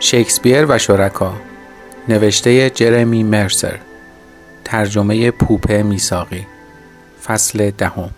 شکسپیر 0.00 0.66
و 0.68 0.78
شرکا 0.78 1.40
نوشته 2.08 2.70
جرمی 2.70 3.22
مرسر 3.22 3.78
ترجمه 4.64 5.30
پوپه 5.30 5.82
میساقی 5.82 6.46
فصل 7.24 7.70
دهم. 7.70 8.10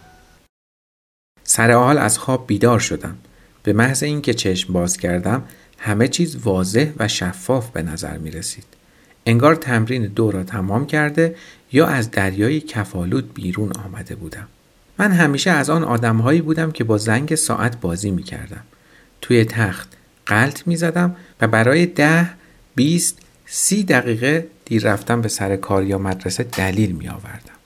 سر 1.43 1.73
حال 1.73 1.99
از 1.99 2.19
خواب 2.19 2.47
بیدار 2.47 2.79
شدم. 2.79 3.19
به 3.63 3.73
محض 3.73 4.03
اینکه 4.03 4.35
چشم 4.35 4.73
باز 4.73 4.97
کردم 4.97 5.43
همه 5.79 6.09
چیز 6.09 6.37
واضح 6.37 6.87
و 6.97 7.09
شفاف 7.09 7.71
به 7.71 7.83
نظر 7.83 8.19
می 8.19 8.31
رسید. 8.31 8.65
انگار 9.27 9.55
تمرین 9.55 10.07
دو 10.07 10.31
را 10.31 10.45
تمام 10.45 10.87
کرده 10.87 11.35
یا 11.73 11.87
از 11.87 12.11
دریای 12.11 12.61
کفالود 12.61 13.35
بیرون 13.35 13.73
آمده 13.85 14.15
بودم. 14.15 14.49
من 14.99 15.13
همیشه 15.13 15.51
از 15.51 15.71
آن 15.71 15.85
آدمهایی 15.85 16.41
بودم 16.41 16.71
که 16.71 16.85
با 16.85 16.99
زنگ 16.99 17.35
ساعت 17.35 17.81
بازی 17.81 18.11
می 18.11 18.23
کردم. 18.23 18.63
توی 19.21 19.45
تخت 19.45 19.89
قلط 20.27 20.67
می 20.67 20.77
زدم 20.77 21.17
و 21.41 21.49
برای 21.49 21.87
ده، 21.87 22.31
بیست، 22.75 23.19
سی 23.47 23.85
دقیقه 23.85 24.47
دیر 24.65 24.83
رفتن 24.93 25.21
به 25.21 25.29
سر 25.29 25.57
کار 25.57 25.85
یا 25.85 25.99
مدرسه 25.99 26.43
دلیل 26.43 26.93
می 26.93 27.09
آوردم. 27.09 27.59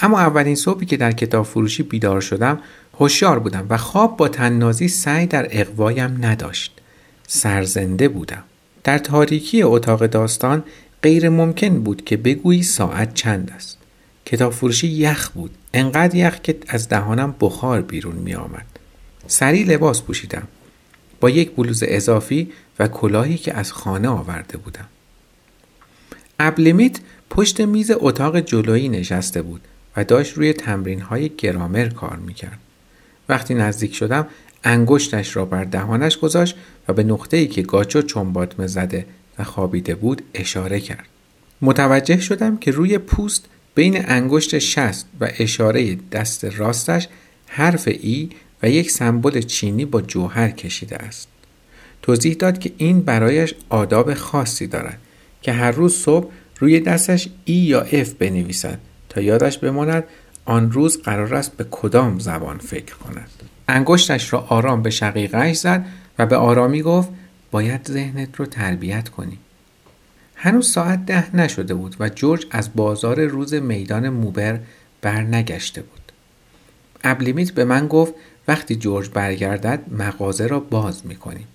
اما 0.00 0.20
اولین 0.20 0.54
صبحی 0.54 0.86
که 0.86 0.96
در 0.96 1.12
کتاب 1.12 1.46
فروشی 1.46 1.82
بیدار 1.82 2.20
شدم 2.20 2.58
هوشیار 2.94 3.38
بودم 3.38 3.66
و 3.68 3.76
خواب 3.76 4.16
با 4.16 4.28
تننازی 4.28 4.88
سعی 4.88 5.26
در 5.26 5.48
اقوایم 5.50 6.18
نداشت. 6.20 6.77
سرزنده 7.30 8.08
بودم. 8.08 8.44
در 8.84 8.98
تاریکی 8.98 9.62
اتاق 9.62 10.06
داستان 10.06 10.64
غیر 11.02 11.28
ممکن 11.28 11.80
بود 11.80 12.04
که 12.04 12.16
بگویی 12.16 12.62
ساعت 12.62 13.14
چند 13.14 13.52
است. 13.56 13.78
کتاب 14.24 14.52
فروشی 14.52 14.88
یخ 14.88 15.28
بود. 15.28 15.50
انقدر 15.74 16.14
یخ 16.14 16.40
که 16.40 16.58
از 16.68 16.88
دهانم 16.88 17.34
بخار 17.40 17.82
بیرون 17.82 18.16
می 18.16 18.34
آمد. 18.34 18.66
سریع 19.26 19.66
لباس 19.66 20.02
پوشیدم. 20.02 20.48
با 21.20 21.30
یک 21.30 21.56
بلوز 21.56 21.82
اضافی 21.86 22.52
و 22.78 22.88
کلاهی 22.88 23.38
که 23.38 23.54
از 23.54 23.72
خانه 23.72 24.08
آورده 24.08 24.58
بودم. 24.58 24.86
ابلیمیت 26.38 26.98
پشت 27.30 27.60
میز 27.60 27.90
اتاق 27.94 28.40
جلویی 28.40 28.88
نشسته 28.88 29.42
بود 29.42 29.60
و 29.96 30.04
داشت 30.04 30.34
روی 30.34 30.52
تمرین 30.52 31.00
های 31.00 31.28
گرامر 31.28 31.88
کار 31.88 32.16
می‌کرد. 32.16 32.58
وقتی 33.28 33.54
نزدیک 33.54 33.94
شدم 33.94 34.26
انگشتش 34.64 35.36
را 35.36 35.44
بر 35.44 35.64
دهانش 35.64 36.18
گذاشت 36.18 36.56
و 36.88 36.92
به 36.92 37.02
نقطه‌ای 37.02 37.46
که 37.46 37.62
گاچو 37.62 38.02
چنباتمه 38.02 38.66
زده 38.66 39.06
و 39.38 39.44
خوابیده 39.44 39.94
بود 39.94 40.22
اشاره 40.34 40.80
کرد. 40.80 41.08
متوجه 41.62 42.20
شدم 42.20 42.56
که 42.56 42.70
روی 42.70 42.98
پوست 42.98 43.44
بین 43.74 44.04
انگشت 44.08 44.58
شست 44.58 45.06
و 45.20 45.28
اشاره 45.38 45.98
دست 46.12 46.44
راستش 46.44 47.08
حرف 47.46 47.88
ای 47.88 48.30
و 48.62 48.70
یک 48.70 48.90
سمبل 48.90 49.40
چینی 49.40 49.84
با 49.84 50.00
جوهر 50.00 50.50
کشیده 50.50 50.96
است. 50.96 51.28
توضیح 52.02 52.34
داد 52.34 52.58
که 52.58 52.72
این 52.76 53.00
برایش 53.00 53.54
آداب 53.68 54.14
خاصی 54.14 54.66
دارد 54.66 54.98
که 55.42 55.52
هر 55.52 55.70
روز 55.70 55.94
صبح 55.94 56.30
روی 56.58 56.80
دستش 56.80 57.28
ای 57.44 57.54
یا 57.54 57.80
اف 57.80 58.10
بنویسد 58.10 58.78
تا 59.08 59.20
یادش 59.20 59.58
بماند 59.58 60.04
آن 60.44 60.72
روز 60.72 61.02
قرار 61.02 61.34
است 61.34 61.56
به 61.56 61.66
کدام 61.70 62.18
زبان 62.18 62.58
فکر 62.58 62.94
کند. 62.94 63.30
انگشتش 63.68 64.32
را 64.32 64.40
آرام 64.40 64.82
به 64.82 64.90
شقیقهش 64.90 65.56
زد 65.56 65.86
و 66.18 66.26
به 66.26 66.36
آرامی 66.36 66.82
گفت 66.82 67.08
باید 67.50 67.86
ذهنت 67.88 68.36
رو 68.36 68.46
تربیت 68.46 69.08
کنی. 69.08 69.38
هنوز 70.34 70.70
ساعت 70.70 71.06
ده 71.06 71.36
نشده 71.36 71.74
بود 71.74 71.96
و 72.00 72.08
جورج 72.08 72.46
از 72.50 72.70
بازار 72.74 73.24
روز 73.24 73.54
میدان 73.54 74.08
موبر 74.08 74.60
برنگشته 75.02 75.82
بود. 75.82 76.12
ابلیمیت 77.04 77.50
به 77.50 77.64
من 77.64 77.88
گفت 77.88 78.14
وقتی 78.48 78.76
جورج 78.76 79.10
برگردد 79.10 79.80
مغازه 79.90 80.46
را 80.46 80.60
باز 80.60 81.06
می 81.06 81.16
کنیم. 81.16 81.46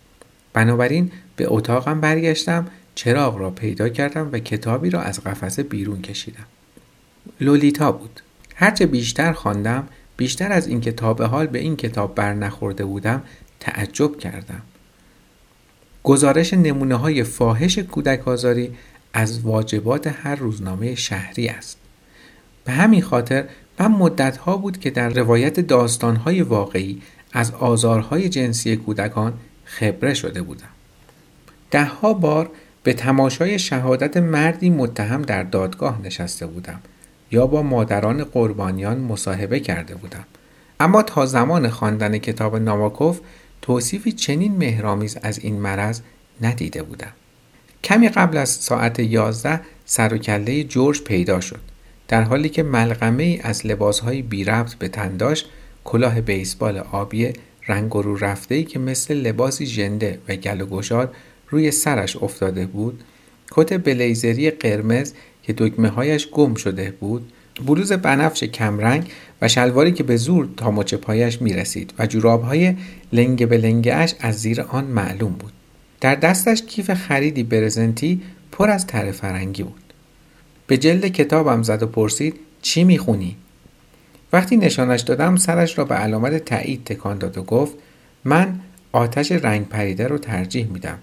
بنابراین 0.53 1.11
به 1.35 1.45
اتاقم 1.47 2.01
برگشتم 2.01 2.67
چراغ 2.95 3.37
را 3.37 3.49
پیدا 3.49 3.89
کردم 3.89 4.29
و 4.31 4.39
کتابی 4.39 4.89
را 4.89 5.01
از 5.01 5.23
قفسه 5.23 5.63
بیرون 5.63 6.01
کشیدم. 6.01 6.45
لولیتا 7.41 7.91
بود. 7.91 8.19
هرچه 8.55 8.85
بیشتر 8.85 9.33
خواندم 9.33 9.87
بیشتر 10.17 10.51
از 10.51 10.67
این 10.67 10.81
کتاب 10.81 11.21
حال 11.21 11.47
به 11.47 11.59
این 11.59 11.75
کتاب 11.75 12.15
بر 12.15 12.33
نخورده 12.33 12.85
بودم 12.85 13.23
تعجب 13.63 14.17
کردم. 14.17 14.61
گزارش 16.03 16.53
نمونه 16.53 16.95
های 16.95 17.23
فاحش 17.23 17.79
کودک 17.79 18.27
آزاری 18.27 18.73
از 19.13 19.39
واجبات 19.39 20.07
هر 20.07 20.35
روزنامه 20.35 20.95
شهری 20.95 21.47
است. 21.47 21.77
به 22.65 22.71
همین 22.71 23.01
خاطر 23.01 23.45
من 23.79 23.87
مدتها 23.87 24.57
بود 24.57 24.79
که 24.79 24.89
در 24.89 25.09
روایت 25.09 25.59
داستانهای 25.59 26.41
واقعی 26.41 27.01
از 27.33 27.51
آزارهای 27.51 28.29
جنسی 28.29 28.75
کودکان 28.75 29.33
خبره 29.65 30.13
شده 30.13 30.41
بودم. 30.41 30.69
دهها 31.71 32.13
بار 32.13 32.49
به 32.83 32.93
تماشای 32.93 33.59
شهادت 33.59 34.17
مردی 34.17 34.69
متهم 34.69 35.21
در 35.21 35.43
دادگاه 35.43 36.01
نشسته 36.03 36.47
بودم 36.47 36.79
یا 37.31 37.47
با 37.47 37.61
مادران 37.61 38.23
قربانیان 38.23 38.97
مصاحبه 38.97 39.59
کرده 39.59 39.95
بودم. 39.95 40.25
اما 40.79 41.03
تا 41.03 41.25
زمان 41.25 41.69
خواندن 41.69 42.17
کتاب 42.17 42.55
ناماکوف 42.55 43.19
توصیفی 43.63 44.11
چنین 44.11 44.57
مهرامیز 44.57 45.17
از 45.21 45.39
این 45.39 45.55
مرض 45.55 45.99
ندیده 46.41 46.83
بودم. 46.83 47.11
کمی 47.83 48.09
قبل 48.09 48.37
از 48.37 48.49
ساعت 48.49 48.99
یازده 48.99 49.61
سر 49.85 50.13
و 50.13 50.17
کله 50.17 50.63
جورج 50.63 51.01
پیدا 51.01 51.41
شد. 51.41 51.59
در 52.07 52.21
حالی 52.21 52.49
که 52.49 52.63
ملغمه 52.63 53.23
ای 53.23 53.39
از 53.39 53.65
لباسهای 53.65 54.21
بی 54.21 54.43
ربط 54.43 54.73
به 54.73 54.87
تن 54.87 55.17
داشت 55.17 55.49
کلاه 55.83 56.21
بیسبال 56.21 56.77
آبی 56.77 57.33
رنگ 57.67 57.91
رو 57.91 58.15
رفته 58.15 58.55
ای 58.55 58.63
که 58.63 58.79
مثل 58.79 59.13
لباسی 59.13 59.65
ژنده 59.65 60.19
و 60.29 60.35
گل 60.35 60.61
و 60.61 60.65
گشاد 60.65 61.15
روی 61.49 61.71
سرش 61.71 62.15
افتاده 62.15 62.65
بود 62.65 63.03
کت 63.51 63.73
بلیزری 63.73 64.51
قرمز 64.51 65.13
که 65.43 65.53
دکمه 65.57 65.89
هایش 65.89 66.29
گم 66.29 66.55
شده 66.55 66.91
بود 66.91 67.31
بلوز 67.61 67.91
بنفش 67.93 68.43
کمرنگ 68.43 69.11
و 69.41 69.47
شلواری 69.47 69.91
که 69.91 70.03
به 70.03 70.17
زور 70.17 70.49
تا 70.57 70.71
مچ 70.71 70.93
پایش 70.93 71.41
می 71.41 71.53
رسید 71.53 71.93
و 71.99 72.05
جوراب 72.05 72.43
های 72.43 72.75
لنگ 73.13 73.47
به 73.47 73.57
لنگ 73.57 73.89
اش 73.93 74.13
از 74.19 74.39
زیر 74.39 74.61
آن 74.61 74.83
معلوم 74.83 75.31
بود. 75.31 75.53
در 76.01 76.15
دستش 76.15 76.61
کیف 76.61 76.93
خریدی 76.93 77.43
برزنتی 77.43 78.21
پر 78.51 78.69
از 78.69 78.87
تر 78.87 79.11
فرنگی 79.11 79.63
بود. 79.63 79.93
به 80.67 80.77
جلد 80.77 81.07
کتابم 81.07 81.63
زد 81.63 81.83
و 81.83 81.87
پرسید 81.87 82.35
چی 82.61 82.83
می‌خونی؟ 82.83 83.35
وقتی 84.33 84.57
نشانش 84.57 85.01
دادم 85.01 85.35
سرش 85.35 85.77
را 85.77 85.85
به 85.85 85.95
علامت 85.95 86.45
تایید 86.45 86.83
تکان 86.83 87.17
داد 87.17 87.37
و 87.37 87.43
گفت 87.43 87.73
من 88.23 88.59
آتش 88.91 89.31
رنگ 89.31 89.67
پریده 89.67 90.07
رو 90.07 90.17
ترجیح 90.17 90.67
میدم 90.67 90.99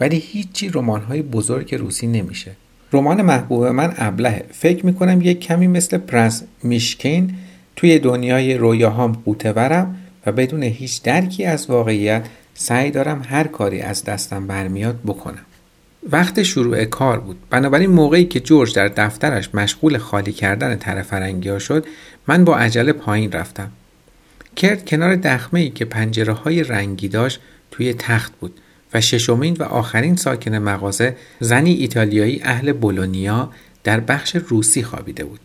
ولی 0.00 0.16
هیچی 0.16 0.68
های 1.08 1.22
بزرگ 1.22 1.74
روسی 1.74 2.06
نمیشه 2.06 2.56
رمان 2.94 3.22
محبوب 3.22 3.64
من 3.64 3.94
ابلهه 3.96 4.44
فکر 4.52 4.86
می‌کنم 4.86 5.20
یک 5.22 5.40
کمی 5.40 5.66
مثل 5.66 5.98
پرنس 5.98 6.42
میشکین 6.62 7.34
توی 7.76 7.98
دنیای 7.98 8.54
رویاهام 8.54 9.12
قوته 9.24 9.52
ورم 9.52 9.96
و 10.26 10.32
بدون 10.32 10.62
هیچ 10.62 11.02
درکی 11.02 11.44
از 11.44 11.70
واقعیت 11.70 12.26
سعی 12.54 12.90
دارم 12.90 13.22
هر 13.28 13.46
کاری 13.46 13.80
از 13.80 14.04
دستم 14.04 14.46
برمیاد 14.46 14.98
بکنم. 15.06 15.44
وقت 16.10 16.42
شروع 16.42 16.84
کار 16.84 17.20
بود. 17.20 17.36
بنابراین 17.50 17.90
موقعی 17.90 18.24
که 18.24 18.40
جورج 18.40 18.74
در 18.74 18.88
دفترش 18.88 19.54
مشغول 19.54 19.98
خالی 19.98 20.32
کردن 20.32 21.02
فرنگی 21.02 21.48
ها 21.48 21.58
شد 21.58 21.86
من 22.26 22.44
با 22.44 22.56
عجله 22.56 22.92
پایین 22.92 23.32
رفتم. 23.32 23.70
کرد 24.56 24.86
کنار 24.86 25.16
دخمه 25.16 25.60
ای 25.60 25.70
که 25.70 25.84
پنجره 25.84 26.32
های 26.32 26.62
رنگی 26.62 27.08
داشت 27.08 27.40
توی 27.70 27.94
تخت 27.94 28.32
بود. 28.40 28.60
و 28.94 29.00
ششمین 29.00 29.56
و 29.56 29.62
آخرین 29.62 30.16
ساکن 30.16 30.54
مغازه 30.54 31.16
زنی 31.40 31.72
ایتالیایی 31.72 32.40
اهل 32.42 32.72
بولونیا 32.72 33.50
در 33.84 34.00
بخش 34.00 34.36
روسی 34.36 34.82
خوابیده 34.82 35.24
بود. 35.24 35.40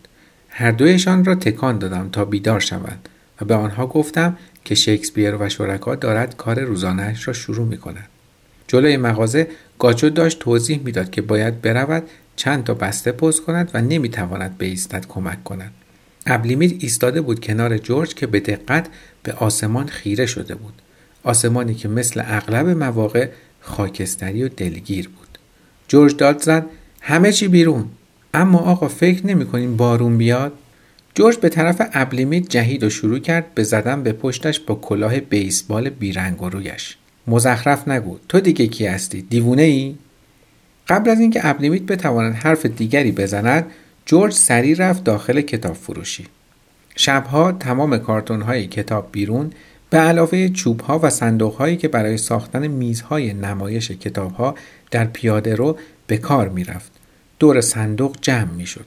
هر 0.48 0.70
دویشان 0.70 1.24
را 1.24 1.34
تکان 1.34 1.78
دادم 1.78 2.08
تا 2.12 2.24
بیدار 2.24 2.60
شوند 2.60 3.08
و 3.40 3.44
به 3.44 3.54
آنها 3.54 3.86
گفتم 3.86 4.36
که 4.64 4.74
شکسپیر 4.74 5.36
و 5.36 5.48
شرکا 5.48 5.94
دارد 5.94 6.36
کار 6.36 6.60
روزانهاش 6.60 7.28
را 7.28 7.34
شروع 7.34 7.66
می 7.66 7.76
کند. 7.76 8.08
جلوی 8.68 8.96
مغازه 8.96 9.48
گاچو 9.78 10.10
داشت 10.10 10.38
توضیح 10.38 10.80
می‌داد 10.84 11.10
که 11.10 11.22
باید 11.22 11.62
برود 11.62 12.02
چند 12.36 12.64
تا 12.64 12.74
بسته 12.74 13.12
پست 13.12 13.40
کند 13.40 13.70
و 13.74 13.80
نمی‌تواند 13.80 14.58
به 14.58 14.66
ایستد 14.66 15.06
کمک 15.08 15.44
کند. 15.44 15.72
ابلیمیر 16.26 16.76
ایستاده 16.80 17.20
بود 17.20 17.40
کنار 17.40 17.78
جورج 17.78 18.14
که 18.14 18.26
به 18.26 18.40
دقت 18.40 18.86
به 19.22 19.32
آسمان 19.32 19.86
خیره 19.86 20.26
شده 20.26 20.54
بود. 20.54 20.74
آسمانی 21.22 21.74
که 21.74 21.88
مثل 21.88 22.22
اغلب 22.26 22.68
مواقع 22.68 23.28
خاکستری 23.60 24.42
و 24.42 24.48
دلگیر 24.48 25.08
بود. 25.08 25.38
جورج 25.88 26.16
داد 26.16 26.42
زد 26.42 26.66
همه 27.00 27.32
چی 27.32 27.48
بیرون 27.48 27.84
اما 28.34 28.58
آقا 28.58 28.88
فکر 28.88 29.26
نمی 29.26 29.46
کنیم 29.46 29.76
بارون 29.76 30.18
بیاد؟ 30.18 30.52
جورج 31.14 31.36
به 31.36 31.48
طرف 31.48 31.82
ابلیمیت 31.92 32.48
جهید 32.48 32.84
و 32.84 32.90
شروع 32.90 33.18
کرد 33.18 33.54
به 33.54 33.62
زدن 33.62 34.02
به 34.02 34.12
پشتش 34.12 34.60
با 34.60 34.74
کلاه 34.74 35.20
بیسبال 35.20 35.90
بیرنگ 35.90 36.42
و 36.42 36.48
رویش. 36.48 36.96
مزخرف 37.26 37.88
نگو 37.88 38.18
تو 38.28 38.40
دیگه 38.40 38.66
کی 38.66 38.86
هستی؟ 38.86 39.22
دیوونه 39.22 39.62
ای؟ 39.62 39.94
قبل 40.88 41.10
از 41.10 41.20
اینکه 41.20 41.40
ابلیمیت 41.46 41.82
بتواند 41.82 42.34
حرف 42.34 42.66
دیگری 42.66 43.12
بزند 43.12 43.66
جورج 44.06 44.32
سریع 44.32 44.76
رفت 44.78 45.04
داخل 45.04 45.40
کتاب 45.40 45.74
فروشی. 45.74 46.26
شبها 46.96 47.52
تمام 47.52 47.98
کارتون 47.98 48.42
های 48.42 48.66
کتاب 48.66 49.08
بیرون 49.12 49.52
به 49.90 49.98
علاوه 49.98 50.48
چوب 50.48 50.80
ها 50.80 51.00
و 51.02 51.10
صندوق 51.10 51.54
هایی 51.54 51.76
که 51.76 51.88
برای 51.88 52.18
ساختن 52.18 52.66
میزهای 52.66 53.34
نمایش 53.34 53.90
کتاب 53.90 54.32
ها 54.32 54.54
در 54.90 55.04
پیاده 55.04 55.54
رو 55.54 55.78
به 56.06 56.16
کار 56.16 56.48
می 56.48 56.64
رفت. 56.64 56.92
دور 57.38 57.60
صندوق 57.60 58.16
جمع 58.20 58.50
می 58.52 58.66
شد. 58.66 58.86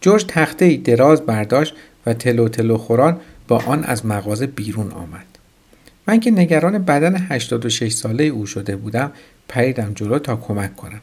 جورج 0.00 0.24
تخته 0.28 0.76
دراز 0.76 1.22
برداشت 1.22 1.74
و 2.06 2.14
تلو 2.14 2.48
تلو 2.48 2.76
خوران 2.76 3.20
با 3.48 3.58
آن 3.58 3.84
از 3.84 4.06
مغازه 4.06 4.46
بیرون 4.46 4.90
آمد. 4.90 5.26
من 6.06 6.20
که 6.20 6.30
نگران 6.30 6.78
بدن 6.78 7.16
86 7.16 7.92
ساله 7.92 8.24
او 8.24 8.46
شده 8.46 8.76
بودم 8.76 9.12
پریدم 9.48 9.92
جلو 9.94 10.18
تا 10.18 10.36
کمک 10.36 10.76
کنم. 10.76 11.00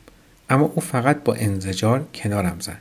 اما 0.49 0.71
او 0.75 0.81
فقط 0.81 1.23
با 1.23 1.33
انزجار 1.33 2.05
کنارم 2.15 2.57
زد. 2.59 2.77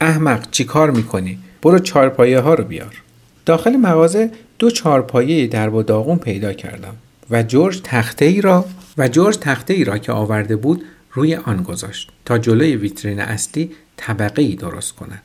احمق 0.00 0.50
چی 0.50 0.64
کار 0.64 0.90
می‌کنی؟ 0.90 1.38
برو 1.62 1.78
چارپایه 1.78 2.40
ها 2.40 2.54
رو 2.54 2.64
بیار. 2.64 3.02
داخل 3.46 3.76
مغازه 3.76 4.30
دو 4.58 4.70
چارپایه 4.70 5.46
در 5.46 5.68
و 5.68 5.82
داغون 5.82 6.18
پیدا 6.18 6.52
کردم 6.52 6.96
و 7.30 7.42
جورج 7.42 7.80
تخته 7.84 8.24
ای 8.24 8.40
را 8.40 8.64
و 8.98 9.08
جورج 9.08 9.36
تخته 9.36 9.74
ای 9.74 9.84
را 9.84 9.98
که 9.98 10.12
آورده 10.12 10.56
بود 10.56 10.84
روی 11.12 11.34
آن 11.34 11.62
گذاشت 11.62 12.12
تا 12.24 12.38
جلوی 12.38 12.76
ویترین 12.76 13.20
اصلی 13.20 13.70
طبقه 13.96 14.42
ای 14.42 14.54
درست 14.54 14.92
کند. 14.92 15.22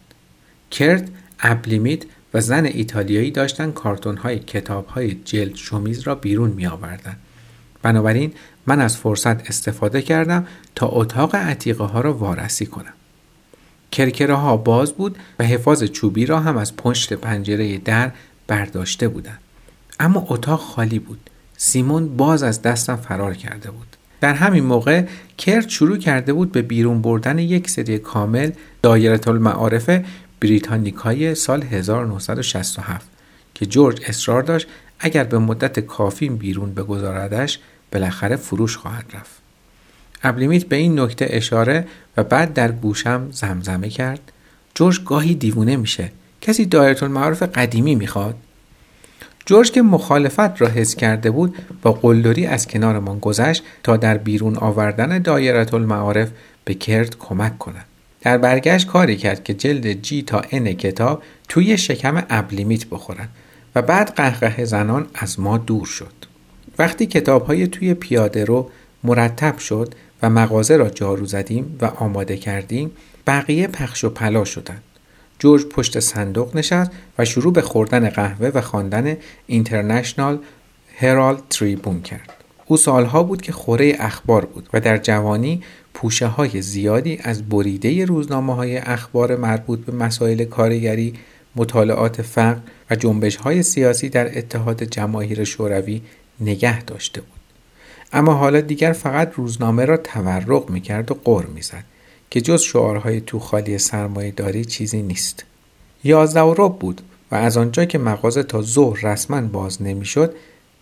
کرد، 0.71 1.09
ابلیمیت 1.39 2.03
و 2.33 2.41
زن 2.41 2.65
ایتالیایی 2.65 3.31
داشتن 3.31 3.71
کارتون 3.71 4.17
های 4.17 4.39
کتاب 4.39 4.87
های 4.87 5.13
جلد 5.25 5.55
شومیز 5.55 5.99
را 5.99 6.15
بیرون 6.15 6.49
می 6.49 6.67
آوردن. 6.67 7.15
بنابراین 7.81 8.33
من 8.67 8.81
از 8.81 8.97
فرصت 8.97 9.49
استفاده 9.49 10.01
کردم 10.01 10.47
تا 10.75 10.87
اتاق 10.87 11.35
عتیقه 11.35 11.83
ها 11.83 12.01
را 12.01 12.13
وارسی 12.13 12.65
کنم. 12.65 12.93
کرکره 13.91 14.35
ها 14.35 14.57
باز 14.57 14.93
بود 14.93 15.17
و 15.39 15.43
حفاظ 15.43 15.83
چوبی 15.83 16.25
را 16.25 16.39
هم 16.39 16.57
از 16.57 16.75
پشت 16.75 17.13
پنجره 17.13 17.77
در 17.77 18.11
برداشته 18.47 19.07
بودند. 19.07 19.39
اما 19.99 20.25
اتاق 20.29 20.59
خالی 20.59 20.99
بود. 20.99 21.29
سیمون 21.57 22.17
باز 22.17 22.43
از 22.43 22.61
دستم 22.61 22.95
فرار 22.95 23.33
کرده 23.33 23.71
بود. 23.71 23.87
در 24.21 24.33
همین 24.33 24.63
موقع 24.63 25.05
کرت 25.37 25.69
شروع 25.69 25.97
کرده 25.97 26.33
بود 26.33 26.51
به 26.51 26.61
بیرون 26.61 27.01
بردن 27.01 27.39
یک 27.39 27.69
سری 27.69 27.99
کامل 27.99 28.51
دایره 28.81 29.27
المعارف 29.27 29.89
بریتانیکای 30.41 31.35
سال 31.35 31.63
1967 31.63 33.07
که 33.53 33.65
جورج 33.65 34.01
اصرار 34.07 34.41
داشت 34.43 34.67
اگر 34.99 35.23
به 35.23 35.37
مدت 35.37 35.79
کافی 35.79 36.29
بیرون 36.29 36.73
بگذاردش 36.73 37.59
بالاخره 37.91 38.35
فروش 38.35 38.77
خواهد 38.77 39.05
رفت. 39.13 39.40
ابلیمیت 40.23 40.65
به 40.65 40.75
این 40.75 40.99
نکته 40.99 41.27
اشاره 41.29 41.87
و 42.17 42.23
بعد 42.23 42.53
در 42.53 42.71
گوشم 42.71 43.27
زمزمه 43.31 43.89
کرد. 43.89 44.31
جورج 44.75 45.03
گاهی 45.03 45.35
دیوونه 45.35 45.75
میشه. 45.75 46.11
کسی 46.41 46.65
دایره 46.65 47.03
المعارف 47.03 47.43
قدیمی 47.43 47.95
می‌خواد؟ 47.95 48.35
جورج 49.45 49.71
که 49.71 49.81
مخالفت 49.81 50.61
را 50.61 50.67
حس 50.67 50.95
کرده 50.95 51.31
بود 51.31 51.55
با 51.81 51.91
قلدری 51.91 52.45
از 52.45 52.67
کنارمان 52.67 53.19
گذشت 53.19 53.63
تا 53.83 53.97
در 53.97 54.17
بیرون 54.17 54.57
آوردن 54.57 55.19
دایره 55.19 55.73
المعارف 55.73 56.29
به 56.65 56.73
کرد 56.73 57.17
کمک 57.19 57.57
کند. 57.57 57.85
در 58.21 58.37
برگشت 58.37 58.87
کاری 58.87 59.17
کرد 59.17 59.43
که 59.43 59.53
جلد 59.53 59.93
جی 60.01 60.21
تا 60.21 60.41
ان 60.51 60.73
کتاب 60.73 61.23
توی 61.49 61.77
شکم 61.77 62.23
ابلیمیت 62.29 62.85
بخورند 62.85 63.29
و 63.75 63.81
بعد 63.81 64.13
قهقه 64.15 64.65
زنان 64.65 65.07
از 65.13 65.39
ما 65.39 65.57
دور 65.57 65.85
شد. 65.85 66.13
وقتی 66.79 67.05
کتاب 67.05 67.45
های 67.45 67.67
توی 67.67 67.93
پیاده 67.93 68.45
رو 68.45 68.69
مرتب 69.03 69.57
شد 69.57 69.95
و 70.23 70.29
مغازه 70.29 70.77
را 70.77 70.89
جارو 70.89 71.25
زدیم 71.25 71.77
و 71.81 71.85
آماده 71.85 72.37
کردیم 72.37 72.91
بقیه 73.27 73.67
پخش 73.67 74.03
و 74.03 74.09
پلا 74.09 74.45
شدند 74.45 74.83
جورج 75.39 75.65
پشت 75.65 75.99
صندوق 75.99 76.55
نشست 76.55 76.91
و 77.17 77.25
شروع 77.25 77.53
به 77.53 77.61
خوردن 77.61 78.09
قهوه 78.09 78.47
و 78.47 78.61
خواندن 78.61 79.17
اینترنشنال 79.47 80.39
هرالد 80.95 81.41
تریبون 81.49 82.01
کرد 82.01 82.33
او 82.65 82.77
سالها 82.77 83.23
بود 83.23 83.41
که 83.41 83.51
خوره 83.51 83.95
اخبار 83.99 84.45
بود 84.45 84.69
و 84.73 84.79
در 84.79 84.97
جوانی 84.97 85.63
پوشه 85.93 86.27
های 86.27 86.61
زیادی 86.61 87.19
از 87.23 87.49
بریده 87.49 88.05
روزنامه 88.05 88.55
های 88.55 88.77
اخبار 88.77 89.35
مربوط 89.35 89.79
به 89.79 89.91
مسائل 89.91 90.43
کارگری، 90.43 91.13
مطالعات 91.55 92.21
فقر 92.21 92.59
و 92.89 92.95
جنبش 92.95 93.35
های 93.35 93.63
سیاسی 93.63 94.09
در 94.09 94.37
اتحاد 94.37 94.83
جماهیر 94.83 95.43
شوروی 95.43 96.01
نگه 96.39 96.83
داشته 96.83 97.21
بود. 97.21 97.40
اما 98.13 98.33
حالا 98.33 98.61
دیگر 98.61 98.91
فقط 98.91 99.33
روزنامه 99.35 99.85
را 99.85 99.97
تورق 99.97 100.69
می‌کرد 100.69 101.11
و 101.11 101.19
قر 101.25 101.45
می‌زد 101.45 101.83
که 102.29 102.41
جز 102.41 102.61
شعارهای 102.61 103.21
تو 103.21 103.39
خالی 103.39 103.77
سرمایه 103.77 104.31
داری 104.31 104.65
چیزی 104.65 105.01
نیست. 105.01 105.45
یازده 106.03 106.41
و 106.41 106.69
بود 106.69 107.01
و 107.31 107.35
از 107.35 107.57
آنجا 107.57 107.85
که 107.85 107.97
مغازه 107.97 108.43
تا 108.43 108.61
ظهر 108.61 108.99
رسما 109.11 109.41
باز 109.41 109.81
نمی‌شد 109.81 110.35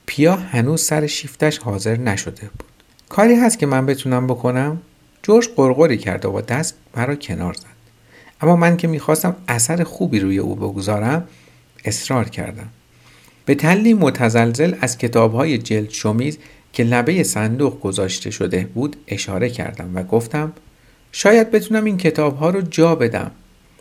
پیا 0.06 0.36
هنوز 0.36 0.82
سر 0.82 1.08
شیفتش 1.08 1.58
حاضر 1.58 1.98
نشده 1.98 2.42
بود. 2.42 2.70
کاری 3.10 3.36
هست 3.36 3.60
که 3.60 3.66
من 3.66 3.86
بتونم 3.86 4.28
بکنم؟ 4.28 4.82
جورج 5.24 5.50
قرقری 5.56 5.98
کرد 5.98 6.26
و 6.26 6.32
با 6.32 6.42
دست 6.42 6.76
مرا 6.96 7.16
کنار 7.16 7.54
زد. 7.54 7.80
اما 8.42 8.56
من 8.56 8.78
که 8.78 8.88
می‌خواستم 8.88 9.36
اثر 9.48 9.84
خوبی 9.84 10.20
روی 10.20 10.38
او 10.38 10.56
بگذارم 10.56 11.28
اصرار 11.86 12.30
کردم. 12.30 12.70
به 13.46 13.56
تلی 13.56 13.94
متزلزل 13.94 14.76
از 14.82 14.98
کتابهای 14.98 15.58
جلد 15.58 15.90
شمیز 15.90 16.38
که 16.74 16.84
لبه 16.84 17.24
صندوق 17.24 17.80
گذاشته 17.80 18.32
شده 18.32 18.70
بود 18.74 18.96
اشاره 19.08 19.50
کردم 19.50 19.92
و 19.96 20.04
گفتم 20.04 20.54
شاید 21.12 21.52
بتونم 21.52 21.86
این 21.86 21.98
کتاب 21.98 22.38
ها 22.38 22.50
رو 22.50 22.62
جا 22.62 22.96
بدم. 22.96 23.32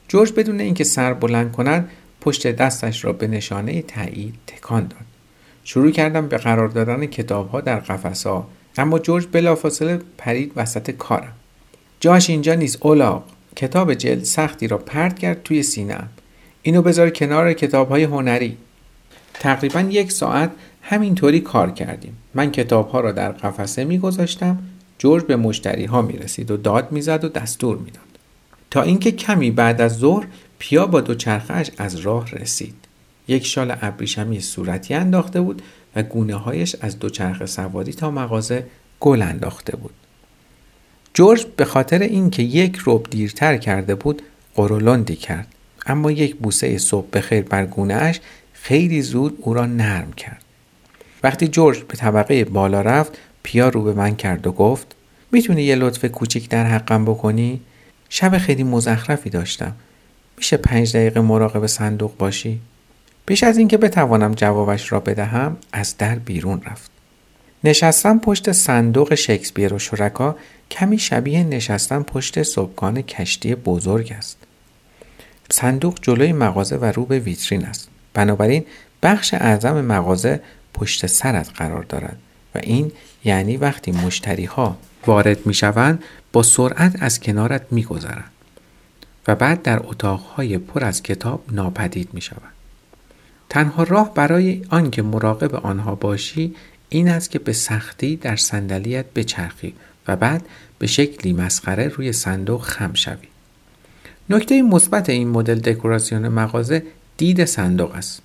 جورج 0.09 0.33
بدون 0.33 0.61
اینکه 0.61 0.85
سر 0.85 1.15
بلند 1.15 1.53
کند 1.53 1.89
پشت 2.21 2.47
دستش 2.47 3.05
را 3.05 3.13
به 3.13 3.27
نشانه 3.27 3.83
تایید 3.83 4.35
تکان 4.47 4.87
داد. 4.87 5.01
شروع 5.65 5.91
کردم 5.91 6.29
به 6.29 6.37
قرار 6.37 6.69
دادن 6.69 7.07
کتاب 7.07 7.51
ها 7.51 7.61
در 7.61 7.79
قفس 7.79 8.27
ها 8.27 8.49
اما 8.79 8.99
جورج 8.99 9.27
بلافاصله 9.33 10.01
پرید 10.19 10.53
وسط 10.57 10.91
کارم. 10.91 11.33
جاش 12.01 12.31
اینجا 12.31 12.55
نیست 12.55 12.79
اولاق. 12.81 13.25
کتاب 13.57 13.95
جلد 13.95 14.25
سختی 14.25 14.69
را 14.69 14.79
پرت 14.79 15.19
کرد 15.19 15.43
توی 15.43 15.63
سینم. 15.63 16.09
اینو 16.63 16.83
بذار 16.83 17.11
کنار 17.11 17.53
کتاب 17.53 17.89
های 17.89 18.03
هنری. 18.03 18.57
تقریبا 19.35 19.81
یک 19.81 20.13
ساعت 20.13 20.51
همینطوری 20.83 21.41
کار 21.41 21.71
کردیم. 21.71 22.17
من 22.35 22.51
کتاب 22.51 22.89
ها 22.89 23.01
را 23.01 23.13
در 23.13 23.33
قفسه 23.33 23.85
می 23.85 23.99
گذاشتم 23.99 24.59
جورج 24.99 25.25
به 25.25 25.37
مشتری 25.37 25.85
ها 25.85 26.03
می 26.03 26.19
رسید 26.19 26.51
و 26.51 26.57
داد 26.57 26.93
می‌زد 26.93 27.25
و 27.25 27.29
دستور 27.29 27.79
می‌داد. 27.79 28.03
تا 28.71 28.83
اینکه 28.83 29.13
کمی 29.13 29.51
بعد 29.51 29.81
از 29.81 29.99
ظهر 29.99 30.27
پیا 30.59 30.87
با 30.87 31.01
دوچرخهاش 31.01 31.71
از 31.79 31.97
راه 31.97 32.31
رسید. 32.31 32.75
یک 33.29 33.47
شال 33.47 33.77
ابریشمی 33.81 34.41
صورتی 34.41 34.95
انداخته 34.95 35.41
بود 35.41 35.63
و 35.97 36.03
گونه 36.03 36.35
هایش 36.35 36.77
از 36.81 36.99
دوچرخه 36.99 37.47
سواری 37.47 37.93
تا 37.93 38.11
مغازه 38.11 38.67
گل 39.01 39.23
انداخته 39.23 39.77
بود. 39.77 39.95
جورج 41.15 41.47
به 41.57 41.65
خاطر 41.65 41.99
اینکه 41.99 42.43
یک 42.43 42.77
روب 42.77 43.07
دیرتر 43.11 43.57
کرده 43.57 43.95
بود 43.95 44.23
قرولندی 44.55 45.17
کرد 45.17 45.49
اما 45.87 46.11
یک 46.11 46.37
بوسه 46.37 46.79
صبح 46.79 47.07
بخیر 47.13 47.43
بر 47.43 47.67
گونه 47.67 47.95
اش 47.95 48.21
خیلی 48.53 49.03
زود 49.03 49.39
او 49.41 49.55
را 49.55 49.67
نرم 49.67 50.13
کرد. 50.13 50.45
وقتی 51.23 51.49
جورج 51.49 51.83
به 51.83 51.97
طبقه 51.97 52.45
بالا 52.45 52.81
رفت 52.81 53.19
پیا 53.43 53.69
رو 53.69 53.83
به 53.83 53.93
من 53.93 54.17
کرد 54.17 54.47
و 54.47 54.53
گفت 54.53 54.95
می‌تونی 55.33 55.63
یه 55.63 55.75
لطف 55.75 56.05
کوچیک 56.05 56.49
در 56.49 56.67
حقم 56.67 57.05
بکنی؟ 57.05 57.61
شب 58.09 58.39
خیلی 58.39 58.63
مزخرفی 58.63 59.31
داشتم. 59.31 59.75
میشه 60.37 60.57
پنج 60.57 60.97
دقیقه 60.97 61.21
مراقب 61.21 61.67
صندوق 61.67 62.17
باشی؟ 62.17 62.61
پیش 63.27 63.43
از 63.43 63.59
اینکه 63.59 63.77
بتوانم 63.77 64.35
جوابش 64.35 64.93
را 64.93 65.01
بدهم 65.01 65.57
از 65.73 65.97
در 65.99 66.15
بیرون 66.15 66.63
رفت. 66.67 66.91
نشستم 67.65 68.19
پشت 68.19 68.53
صندوق 68.53 69.15
شکسپیر 69.15 69.75
و 69.75 69.79
شرکا 69.79 70.37
کمی 70.71 70.99
شبیه 70.99 71.45
نشستن 71.45 72.03
پشت 72.03 72.43
صبحگان 72.43 73.03
کشتی 73.03 73.55
بزرگ 73.55 74.15
است. 74.19 74.37
صندوق 75.51 75.99
جلوی 76.03 76.33
مغازه 76.33 76.77
و 76.77 76.85
رو 76.85 77.05
به 77.05 77.19
ویترین 77.19 77.65
است. 77.65 77.89
بنابراین 78.15 78.65
بخش 79.03 79.35
اعظم 79.35 79.81
مغازه 79.81 80.41
پشت 80.79 81.07
سرت 81.07 81.51
قرار 81.55 81.83
دارد 81.83 82.19
و 82.55 82.59
این 82.63 82.93
یعنی 83.25 83.57
وقتی 83.57 83.93
مشتری 83.93 84.45
ها 84.45 84.79
وارد 85.07 85.47
می 85.47 85.55
شوند 85.55 86.05
با 86.33 86.43
سرعت 86.43 87.03
از 87.03 87.21
کنارت 87.21 87.67
می 87.71 87.85
گذرند 87.85 88.31
و 89.29 89.35
بعد 89.35 89.63
در 89.63 89.81
اتاقهای 89.85 90.59
پر 90.59 90.85
از 90.85 91.03
کتاب 91.03 91.45
ناپدید 91.53 92.09
می 92.13 92.21
شوند. 92.21 92.53
تنها 93.49 93.83
راه 93.83 94.15
برای 94.15 94.63
آنکه 94.71 95.03
مراقب 95.03 95.55
آنها 95.55 95.95
باشی 95.95 96.55
این 96.89 97.09
است 97.09 97.31
که 97.31 97.39
به 97.39 97.53
سختی 97.53 98.17
در 98.17 98.37
صندلیت 98.37 99.07
بچرخی 99.15 99.75
و 100.09 100.17
بعد 100.17 100.47
به 100.79 100.87
شکلی 100.87 101.33
مسخره 101.33 101.89
روی 101.89 102.13
صندوق 102.13 102.63
خم 102.63 102.95
شوی. 102.95 103.29
نکته 104.31 104.63
مثبت 104.63 105.09
این 105.09 105.29
مدل 105.29 105.59
دکوراسیون 105.59 106.29
مغازه 106.29 106.83
دید 107.17 107.45
صندوق 107.45 107.95
است. 107.95 108.23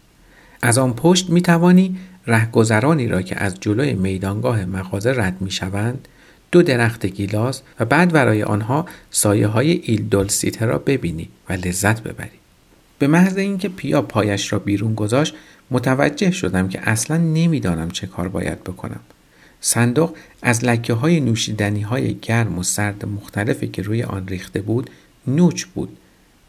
از 0.61 0.77
آن 0.77 0.93
پشت 0.93 1.29
می 1.29 1.41
توانی 1.41 1.97
رهگذرانی 2.27 3.07
را 3.07 3.21
که 3.21 3.35
از 3.43 3.59
جلوی 3.59 3.93
میدانگاه 3.93 4.65
مغازه 4.65 5.13
رد 5.15 5.37
می 5.41 5.51
شوند 5.51 6.07
دو 6.51 6.61
درخت 6.61 7.05
گیلاس 7.05 7.61
و 7.79 7.85
بعد 7.85 8.11
برای 8.11 8.43
آنها 8.43 8.85
سایه 9.11 9.47
های 9.47 9.71
ایل 9.71 10.03
دولسیته 10.03 10.65
را 10.65 10.77
ببینی 10.77 11.29
و 11.49 11.53
لذت 11.53 12.03
ببری. 12.03 12.39
به 12.99 13.07
محض 13.07 13.37
اینکه 13.37 13.69
پیا 13.69 14.01
پایش 14.01 14.53
را 14.53 14.59
بیرون 14.59 14.95
گذاشت 14.95 15.35
متوجه 15.71 16.31
شدم 16.31 16.69
که 16.69 16.89
اصلا 16.89 17.17
نمی‌دانم 17.17 17.91
چه 17.91 18.07
کار 18.07 18.27
باید 18.27 18.63
بکنم. 18.63 18.99
صندوق 19.61 20.15
از 20.41 20.65
لکه 20.65 20.93
های 20.93 21.19
نوشیدنی 21.19 21.81
های 21.81 22.13
گرم 22.13 22.57
و 22.57 22.63
سرد 22.63 23.05
مختلفی 23.05 23.67
که 23.67 23.81
روی 23.81 24.03
آن 24.03 24.27
ریخته 24.27 24.61
بود 24.61 24.89
نوچ 25.27 25.63
بود 25.63 25.97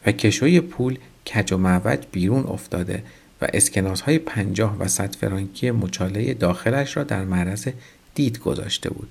و 0.05 0.11
کشوی 0.11 0.61
پول 0.61 0.97
کج 1.33 1.53
و 1.53 1.57
معوج 1.57 1.99
بیرون 2.11 2.43
افتاده 2.43 3.03
و 3.41 3.47
اسکناس 3.53 4.01
های 4.01 4.19
پنجاه 4.19 4.77
و 4.79 4.87
صد 4.87 5.15
فرانکی 5.15 5.71
مچاله 5.71 6.33
داخلش 6.33 6.97
را 6.97 7.03
در 7.03 7.23
معرض 7.23 7.67
دید 8.15 8.39
گذاشته 8.39 8.89
بود. 8.89 9.07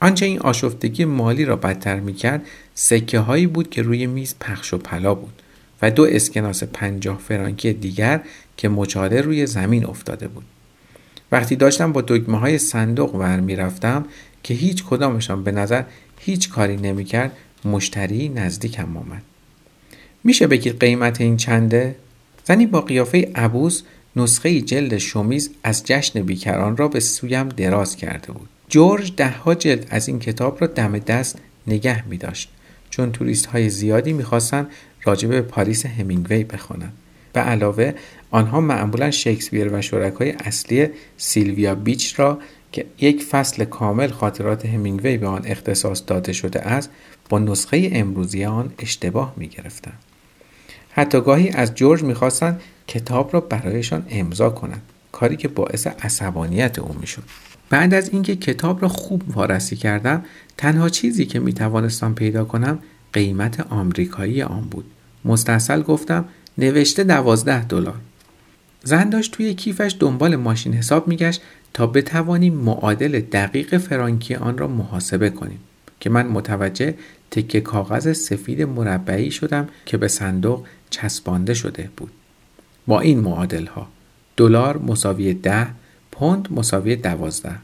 آنچه 0.00 0.26
این 0.26 0.38
آشفتگی 0.38 1.04
مالی 1.04 1.44
را 1.44 1.56
بدتر 1.56 2.00
می‌کرد 2.00 2.46
سکه 2.74 3.18
هایی 3.18 3.46
بود 3.46 3.70
که 3.70 3.82
روی 3.82 4.06
میز 4.06 4.34
پخش 4.40 4.74
و 4.74 4.78
پلا 4.78 5.14
بود 5.14 5.42
و 5.82 5.90
دو 5.90 6.06
اسکناس 6.10 6.62
پنجاه 6.64 7.18
فرانکی 7.18 7.72
دیگر 7.72 8.20
که 8.56 8.68
مچاله 8.68 9.20
روی 9.20 9.46
زمین 9.46 9.86
افتاده 9.86 10.28
بود. 10.28 10.44
وقتی 11.32 11.56
داشتم 11.56 11.92
با 11.92 12.00
دگمه 12.00 12.38
های 12.38 12.58
صندوق 12.58 13.14
ور 13.14 13.40
می‌رفتم 13.40 14.04
که 14.42 14.54
هیچ 14.54 14.84
کدامشان 14.84 15.44
به 15.44 15.52
نظر 15.52 15.82
هیچ 16.18 16.50
کاری 16.50 16.76
نمی‌کرد 16.76 17.32
مشتری 17.64 18.28
نزدیکم 18.28 18.96
آمد. 18.96 19.22
میشه 20.24 20.46
بگید 20.46 20.80
قیمت 20.80 21.20
این 21.20 21.36
چنده؟ 21.36 21.96
زنی 22.48 22.66
با 22.66 22.80
قیافه 22.80 23.32
عبوس 23.34 23.82
نسخه 24.16 24.60
جلد 24.60 24.98
شومیز 24.98 25.50
از 25.62 25.84
جشن 25.84 26.22
بیکران 26.22 26.76
را 26.76 26.88
به 26.88 27.00
سویم 27.00 27.48
دراز 27.48 27.96
کرده 27.96 28.32
بود. 28.32 28.48
جورج 28.68 29.12
دهها 29.16 29.54
جلد 29.54 29.86
از 29.90 30.08
این 30.08 30.18
کتاب 30.18 30.60
را 30.60 30.66
دم 30.66 30.98
دست 30.98 31.38
نگه 31.66 32.08
می 32.08 32.16
داشت 32.16 32.50
چون 32.90 33.12
توریست 33.12 33.46
های 33.46 33.70
زیادی 33.70 34.12
می‌خواستند 34.12 34.66
راجب 35.04 35.28
به 35.28 35.42
پاریس 35.42 35.86
همینگوی 35.86 36.44
بخوانند. 36.44 36.92
به 37.32 37.40
علاوه 37.40 37.94
آنها 38.30 38.60
معمولا 38.60 39.10
شکسپیر 39.10 39.72
و 39.72 39.82
شرکای 39.82 40.30
اصلی 40.30 40.88
سیلویا 41.16 41.74
بیچ 41.74 42.20
را 42.20 42.38
که 42.72 42.86
یک 43.00 43.22
فصل 43.22 43.64
کامل 43.64 44.08
خاطرات 44.08 44.66
همینگوی 44.66 45.16
به 45.16 45.26
آن 45.26 45.42
اختصاص 45.46 46.02
داده 46.06 46.32
شده 46.32 46.60
است 46.60 46.90
با 47.28 47.38
نسخه 47.38 47.90
امروزی 47.92 48.44
آن 48.44 48.72
اشتباه 48.78 49.34
می 49.36 49.48
گرفتن. 49.48 49.92
حتی 50.98 51.20
گاهی 51.20 51.48
از 51.48 51.74
جورج 51.74 52.02
می‌خواستند 52.02 52.60
کتاب 52.86 53.30
را 53.32 53.40
برایشان 53.40 54.06
امضا 54.10 54.50
کنند 54.50 54.82
کاری 55.12 55.36
که 55.36 55.48
باعث 55.48 55.86
عصبانیت 55.86 56.78
او 56.78 56.96
می‌شد. 57.00 57.22
بعد 57.70 57.94
از 57.94 58.08
اینکه 58.08 58.36
کتاب 58.36 58.82
را 58.82 58.88
خوب 58.88 59.22
وارسی 59.36 59.76
کردم 59.76 60.24
تنها 60.56 60.88
چیزی 60.88 61.26
که 61.26 61.40
می 61.40 61.52
توانستم 61.52 62.14
پیدا 62.14 62.44
کنم 62.44 62.78
قیمت 63.12 63.60
آمریکایی 63.60 64.42
آن 64.42 64.60
بود. 64.60 64.84
مستاصل 65.24 65.82
گفتم 65.82 66.24
نوشته 66.58 67.04
دوازده 67.04 67.64
دلار. 67.64 68.00
زن 68.84 69.08
داشت 69.08 69.32
توی 69.32 69.54
کیفش 69.54 69.96
دنبال 69.98 70.36
ماشین 70.36 70.74
حساب 70.74 71.08
میگشت 71.08 71.42
تا 71.74 71.86
بتوانیم 71.86 72.54
معادل 72.54 73.20
دقیق 73.20 73.78
فرانکی 73.78 74.34
آن 74.34 74.58
را 74.58 74.68
محاسبه 74.68 75.30
کنیم 75.30 75.58
که 76.00 76.10
من 76.10 76.26
متوجه 76.26 76.94
تکه 77.30 77.60
کاغذ 77.60 78.12
سفید 78.12 78.62
مربعی 78.62 79.30
شدم 79.30 79.68
که 79.86 79.96
به 79.96 80.08
صندوق 80.08 80.66
چسبانده 80.90 81.54
شده 81.54 81.90
بود. 81.96 82.10
با 82.86 83.00
این 83.00 83.20
معادل 83.20 83.66
ها 83.66 83.88
دلار 84.36 84.78
مساوی 84.78 85.34
ده 85.34 85.66
پوند 86.12 86.48
مساوی 86.50 86.96
دوازده. 86.96 87.54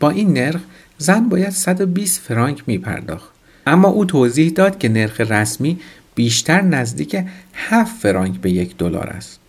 با 0.00 0.10
این 0.10 0.32
نرخ 0.32 0.60
زن 0.98 1.28
باید 1.28 1.50
120 1.50 2.20
فرانک 2.20 2.62
می 2.66 2.78
پرداخت 2.78 3.30
اما 3.66 3.88
او 3.88 4.04
توضیح 4.04 4.50
داد 4.50 4.78
که 4.78 4.88
نرخ 4.88 5.20
رسمی 5.20 5.80
بیشتر 6.14 6.60
نزدیک 6.60 7.24
7 7.54 8.02
فرانک 8.02 8.40
به 8.40 8.50
یک 8.50 8.76
دلار 8.76 9.06
است. 9.06 9.40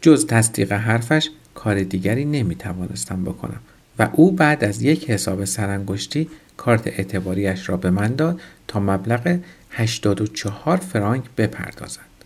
جز 0.00 0.26
تصدیق 0.26 0.72
حرفش 0.72 1.30
کار 1.54 1.82
دیگری 1.82 2.24
نمی 2.24 2.54
توانستم 2.54 3.24
بکنم 3.24 3.60
و 3.98 4.08
او 4.12 4.32
بعد 4.32 4.64
از 4.64 4.82
یک 4.82 5.10
حساب 5.10 5.44
سرانگشتی 5.44 6.28
کارت 6.56 6.86
اعتباریش 6.86 7.68
را 7.68 7.76
به 7.76 7.90
من 7.90 8.14
داد 8.14 8.40
تا 8.68 8.80
مبلغ 8.80 9.38
84 9.70 10.76
فرانک 10.76 11.24
بپردازد. 11.36 12.17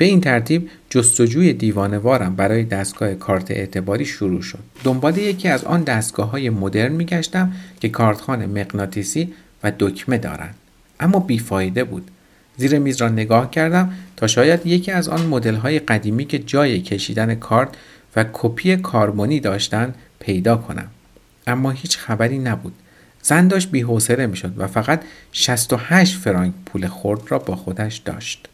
به 0.00 0.06
این 0.06 0.20
ترتیب 0.20 0.70
جستجوی 0.90 1.52
دیوانوارم 1.52 2.36
برای 2.36 2.64
دستگاه 2.64 3.14
کارت 3.14 3.50
اعتباری 3.50 4.04
شروع 4.04 4.42
شد. 4.42 4.58
دنبال 4.84 5.18
یکی 5.18 5.48
از 5.48 5.64
آن 5.64 5.82
دستگاه 5.82 6.30
های 6.30 6.50
مدرن 6.50 6.92
میگشتم 6.92 7.52
که 7.80 7.88
کارتخان 7.88 8.46
مغناطیسی 8.46 9.32
و 9.62 9.72
دکمه 9.78 10.18
دارند. 10.18 10.54
اما 11.00 11.18
بیفایده 11.18 11.84
بود. 11.84 12.10
زیر 12.56 12.78
میز 12.78 13.00
را 13.00 13.08
نگاه 13.08 13.50
کردم 13.50 13.92
تا 14.16 14.26
شاید 14.26 14.66
یکی 14.66 14.92
از 14.92 15.08
آن 15.08 15.26
مدل 15.26 15.54
های 15.54 15.78
قدیمی 15.78 16.24
که 16.24 16.38
جای 16.38 16.80
کشیدن 16.80 17.34
کارت 17.34 17.68
و 18.16 18.24
کپی 18.32 18.76
کاربونی 18.76 19.40
داشتند 19.40 19.94
پیدا 20.20 20.56
کنم. 20.56 20.88
اما 21.46 21.70
هیچ 21.70 21.98
خبری 21.98 22.38
نبود. 22.38 22.72
زن 23.22 23.48
داشت 23.48 23.70
بیحوصله 23.70 24.26
می‌شد 24.26 24.52
و 24.56 24.66
فقط 24.66 25.02
68 25.32 26.16
فرانک 26.16 26.52
پول 26.66 26.86
خورد 26.86 27.20
را 27.28 27.38
با 27.38 27.56
خودش 27.56 27.96
داشت. 27.96 28.48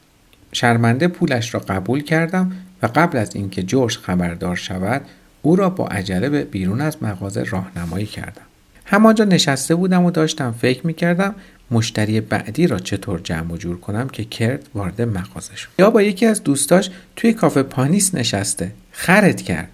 شرمنده 0.52 1.08
پولش 1.08 1.54
را 1.54 1.60
قبول 1.60 2.02
کردم 2.02 2.52
و 2.82 2.86
قبل 2.94 3.18
از 3.18 3.36
اینکه 3.36 3.62
جورج 3.62 3.98
خبردار 3.98 4.56
شود 4.56 5.02
او 5.42 5.56
را 5.56 5.70
با 5.70 5.86
عجله 5.86 6.28
به 6.28 6.44
بیرون 6.44 6.80
از 6.80 7.02
مغازه 7.02 7.42
راهنمایی 7.42 8.06
کردم. 8.06 8.42
همانجا 8.84 9.24
نشسته 9.24 9.74
بودم 9.74 10.04
و 10.04 10.10
داشتم 10.10 10.52
فکر 10.52 10.86
می‌کردم 10.86 11.34
مشتری 11.70 12.20
بعدی 12.20 12.66
را 12.66 12.78
چطور 12.78 13.20
جمع 13.20 13.52
و 13.52 13.56
جور 13.56 13.80
کنم 13.80 14.08
که 14.08 14.24
کرد 14.24 14.68
وارد 14.74 15.02
مغازه 15.02 15.56
شد. 15.56 15.68
یا 15.78 15.90
با 15.90 16.02
یکی 16.02 16.26
از 16.26 16.44
دوستاش 16.44 16.90
توی 17.16 17.32
کافه 17.32 17.62
پانیس 17.62 18.14
نشسته 18.14 18.72
خرد 18.92 19.42
کرد. 19.42 19.68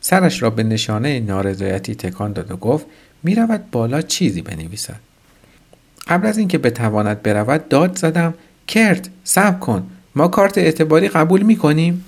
سرش 0.00 0.42
را 0.42 0.50
به 0.50 0.62
نشانه 0.62 1.20
نارضایتی 1.20 1.94
تکان 1.94 2.32
داد 2.32 2.50
و 2.50 2.56
گفت 2.56 2.86
می‌رود 3.22 3.70
بالا 3.70 4.02
چیزی 4.02 4.42
بنویسد. 4.42 5.00
قبل 6.08 6.26
از 6.26 6.38
اینکه 6.38 6.58
بتواند 6.58 7.22
برود 7.22 7.68
داد 7.68 7.98
زدم 7.98 8.34
کرد 8.68 9.08
صبر 9.24 9.58
کن. 9.58 9.90
ما 10.14 10.28
کارت 10.28 10.58
اعتباری 10.58 11.08
قبول 11.08 11.42
می‌کنیم 11.42 12.04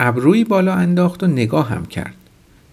ابروی 0.00 0.44
بالا 0.44 0.74
انداخت 0.74 1.22
و 1.22 1.26
نگاه 1.26 1.68
هم 1.68 1.86
کرد 1.86 2.14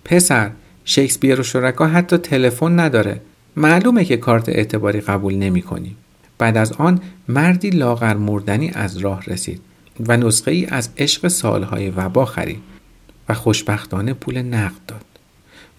پسر 0.05 0.51
شکسپیر 0.85 1.39
و 1.39 1.43
شرکا 1.43 1.87
حتی 1.87 2.17
تلفن 2.17 2.79
نداره 2.79 3.21
معلومه 3.55 4.05
که 4.05 4.17
کارت 4.17 4.49
اعتباری 4.49 5.01
قبول 5.01 5.35
نمی 5.35 5.61
کنیم. 5.61 5.97
بعد 6.37 6.57
از 6.57 6.71
آن 6.71 7.01
مردی 7.27 7.69
لاغر 7.69 8.13
مردنی 8.13 8.71
از 8.73 8.97
راه 8.97 9.23
رسید 9.27 9.61
و 10.07 10.17
نسخه 10.17 10.51
ای 10.51 10.65
از 10.65 10.89
عشق 10.97 11.27
سالهای 11.27 11.89
وبا 11.89 12.25
خرید 12.25 12.59
و 13.29 13.33
خوشبختانه 13.33 14.13
پول 14.13 14.37
نقد 14.37 14.85
داد. 14.87 15.05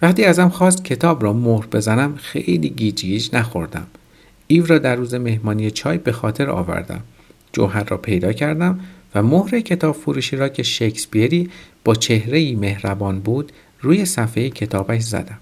وقتی 0.01 0.25
ازم 0.25 0.49
خواست 0.49 0.83
کتاب 0.83 1.23
را 1.23 1.33
مهر 1.33 1.65
بزنم 1.65 2.15
خیلی 2.15 2.69
گیج 2.69 3.05
گیج 3.05 3.29
نخوردم. 3.33 3.87
ایو 4.47 4.65
را 4.65 4.77
در 4.77 4.95
روز 4.95 5.13
مهمانی 5.13 5.71
چای 5.71 5.97
به 5.97 6.11
خاطر 6.11 6.49
آوردم. 6.49 7.01
جوهر 7.55 7.83
را 7.83 7.97
پیدا 7.97 8.33
کردم 8.33 8.79
و 9.15 9.23
مهر 9.23 9.59
کتاب 9.59 9.95
فروشی 9.95 10.35
را 10.35 10.49
که 10.49 10.63
شکسپیری 10.63 11.49
با 11.83 11.95
چهره 11.95 12.55
مهربان 12.55 13.19
بود 13.19 13.51
روی 13.81 14.05
صفحه 14.05 14.49
کتابش 14.49 15.01
زدم. 15.01 15.37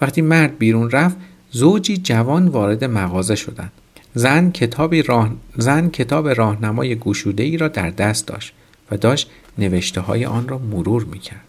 وقتی 0.00 0.22
مرد 0.22 0.58
بیرون 0.58 0.90
رفت 0.90 1.16
زوجی 1.50 1.96
جوان 1.96 2.48
وارد 2.48 2.84
مغازه 2.84 3.34
شدند. 3.34 3.72
زن 4.14 4.50
کتابی 4.50 5.02
راه... 5.02 5.30
زن 5.56 5.88
کتاب 5.88 6.28
راهنمای 6.28 6.96
گشوده 6.98 7.42
ای 7.42 7.56
را 7.56 7.68
در 7.68 7.90
دست 7.90 8.26
داشت 8.26 8.52
و 8.90 8.96
داشت 8.96 9.30
نوشته 9.58 10.00
های 10.00 10.24
آن 10.24 10.48
را 10.48 10.58
مرور 10.58 11.04
می 11.04 11.18
کرد. 11.18 11.44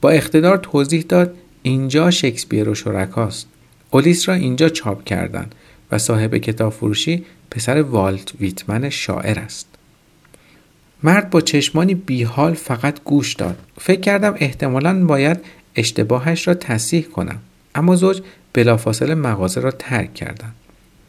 با 0.00 0.10
اقتدار 0.10 0.56
توضیح 0.56 1.04
داد 1.08 1.34
اینجا 1.62 2.10
شکسپیر 2.10 2.68
و 2.68 2.74
شرکاست. 2.74 3.46
اولیس 3.90 4.28
را 4.28 4.34
اینجا 4.34 4.68
چاپ 4.68 5.04
کردند 5.04 5.54
و 5.92 5.98
صاحب 5.98 6.36
کتاب 6.36 6.72
فروشی 6.72 7.24
پسر 7.50 7.82
والت 7.82 8.32
ویتمن 8.40 8.90
شاعر 8.90 9.38
است. 9.38 9.66
مرد 11.02 11.30
با 11.30 11.40
چشمانی 11.40 11.94
بیحال 11.94 12.54
فقط 12.54 13.02
گوش 13.04 13.34
داد. 13.34 13.58
فکر 13.80 14.00
کردم 14.00 14.34
احتمالا 14.38 15.04
باید 15.04 15.38
اشتباهش 15.76 16.48
را 16.48 16.54
تصحیح 16.54 17.02
کنم. 17.02 17.38
اما 17.74 17.96
زوج 17.96 18.22
بلافاصله 18.52 19.14
مغازه 19.14 19.60
را 19.60 19.70
ترک 19.70 20.14
کردند 20.14 20.54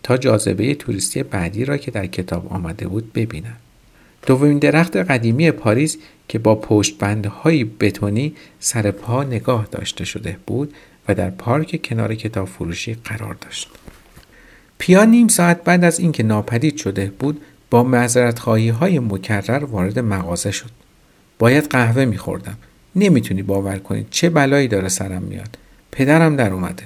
تا 0.03 0.17
جاذبه 0.17 0.75
توریستی 0.75 1.23
بعدی 1.23 1.65
را 1.65 1.77
که 1.77 1.91
در 1.91 2.07
کتاب 2.07 2.53
آمده 2.53 2.87
بود 2.87 3.13
ببینند. 3.13 3.59
دومین 4.25 4.59
درخت 4.59 4.97
قدیمی 4.97 5.51
پاریس 5.51 5.97
که 6.27 6.39
با 6.39 6.55
پشتبندهای 6.55 7.63
بتونی 7.63 8.33
سر 8.59 8.91
پا 8.91 9.23
نگاه 9.23 9.67
داشته 9.71 10.05
شده 10.05 10.37
بود 10.47 10.73
و 11.07 11.15
در 11.15 11.29
پارک 11.29 11.81
کنار 11.83 12.15
کتاب 12.15 12.47
فروشی 12.47 12.93
قرار 12.93 13.33
داشت. 13.33 13.69
پیا 14.77 15.05
نیم 15.05 15.27
ساعت 15.27 15.63
بعد 15.63 15.83
از 15.83 15.99
اینکه 15.99 16.23
ناپدید 16.23 16.77
شده 16.77 17.11
بود 17.19 17.41
با 17.69 17.83
معذرت 17.83 18.39
های 18.39 18.99
مکرر 18.99 19.65
وارد 19.65 19.99
مغازه 19.99 20.51
شد. 20.51 20.69
باید 21.39 21.67
قهوه 21.69 22.05
میخوردم. 22.05 22.57
نمی‌تونی 22.95 23.43
باور 23.43 23.77
کنید 23.77 24.07
چه 24.11 24.29
بلایی 24.29 24.67
داره 24.67 24.89
سرم 24.89 25.21
میاد. 25.21 25.57
پدرم 25.91 26.35
در 26.35 26.53
اومده. 26.53 26.83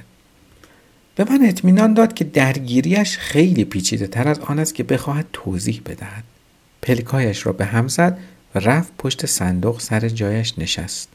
به 1.15 1.23
من 1.23 1.45
اطمینان 1.45 1.93
داد 1.93 2.13
که 2.13 2.23
درگیریش 2.23 3.17
خیلی 3.17 3.65
پیچیده 3.65 4.07
تر 4.07 4.27
از 4.27 4.39
آن 4.39 4.59
است 4.59 4.75
که 4.75 4.83
بخواهد 4.83 5.25
توضیح 5.33 5.81
بدهد 5.85 6.23
پلکایش 6.81 7.45
را 7.45 7.53
به 7.53 7.65
هم 7.65 7.87
زد 7.87 8.17
و 8.55 8.59
رفت 8.59 8.93
پشت 8.97 9.25
صندوق 9.25 9.79
سر 9.79 10.09
جایش 10.09 10.53
نشست 10.57 11.09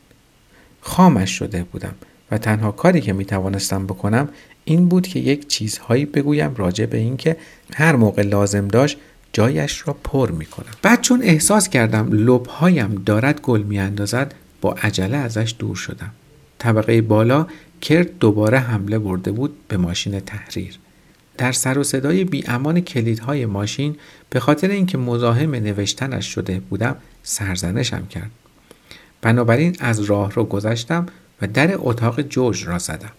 خامش 0.81 1.31
شده 1.31 1.65
بودم 1.65 1.95
و 2.31 2.39
تنها 2.39 2.73
کاری 2.73 3.01
که 3.01 3.13
می 3.13 3.25
توانستم 3.25 3.87
بکنم 3.87 4.29
این 4.65 4.89
بود 4.89 5.07
که 5.07 5.19
یک 5.19 5.49
چیزهایی 5.49 6.05
بگویم 6.05 6.55
راجع 6.55 6.87
به 6.87 6.99
اینکه 6.99 7.37
هر 7.75 7.97
موقع 7.97 8.23
لازم 8.23 8.69
داشت 8.69 8.99
جایش 9.33 9.83
را 9.87 9.97
پر 10.05 10.31
می 10.31 10.47
کنم. 10.47 10.73
بعد 10.83 11.01
چون 11.01 11.23
احساس 11.23 11.69
کردم 11.69 12.09
لبهایم 12.13 13.03
دارد 13.07 13.41
گل 13.41 13.63
می 13.63 13.79
اندازد 13.79 14.35
با 14.61 14.73
عجله 14.73 15.17
ازش 15.17 15.55
دور 15.59 15.77
شدم. 15.77 16.11
طبقه 16.59 17.01
بالا 17.01 17.47
کرد 17.81 18.19
دوباره 18.19 18.59
حمله 18.59 18.99
برده 18.99 19.33
بود 19.33 19.55
به 19.69 19.77
ماشین 19.77 20.21
تحریر. 20.21 20.79
در 21.39 21.53
سر 21.53 21.79
و 21.79 21.85
صدای 21.85 22.25
بی 22.25 22.45
امان 22.47 22.81
کلیدهای 22.81 23.47
ماشین 23.47 23.97
به 24.31 24.41
خاطر 24.41 24.71
اینکه 24.71 24.99
مزاحم 24.99 25.55
نوشتنش 25.55 26.27
شده 26.27 26.61
بودم 26.71 26.97
سرزنشم 27.23 28.07
کرد. 28.07 28.31
بنابراین 29.23 29.77
از 29.81 30.01
راه 30.01 30.33
رو 30.33 30.45
گذشتم 30.45 31.07
و 31.43 31.47
در 31.47 31.71
اتاق 31.75 32.23
جورج 32.23 32.65
را 32.67 32.79
زدم. 32.79 33.13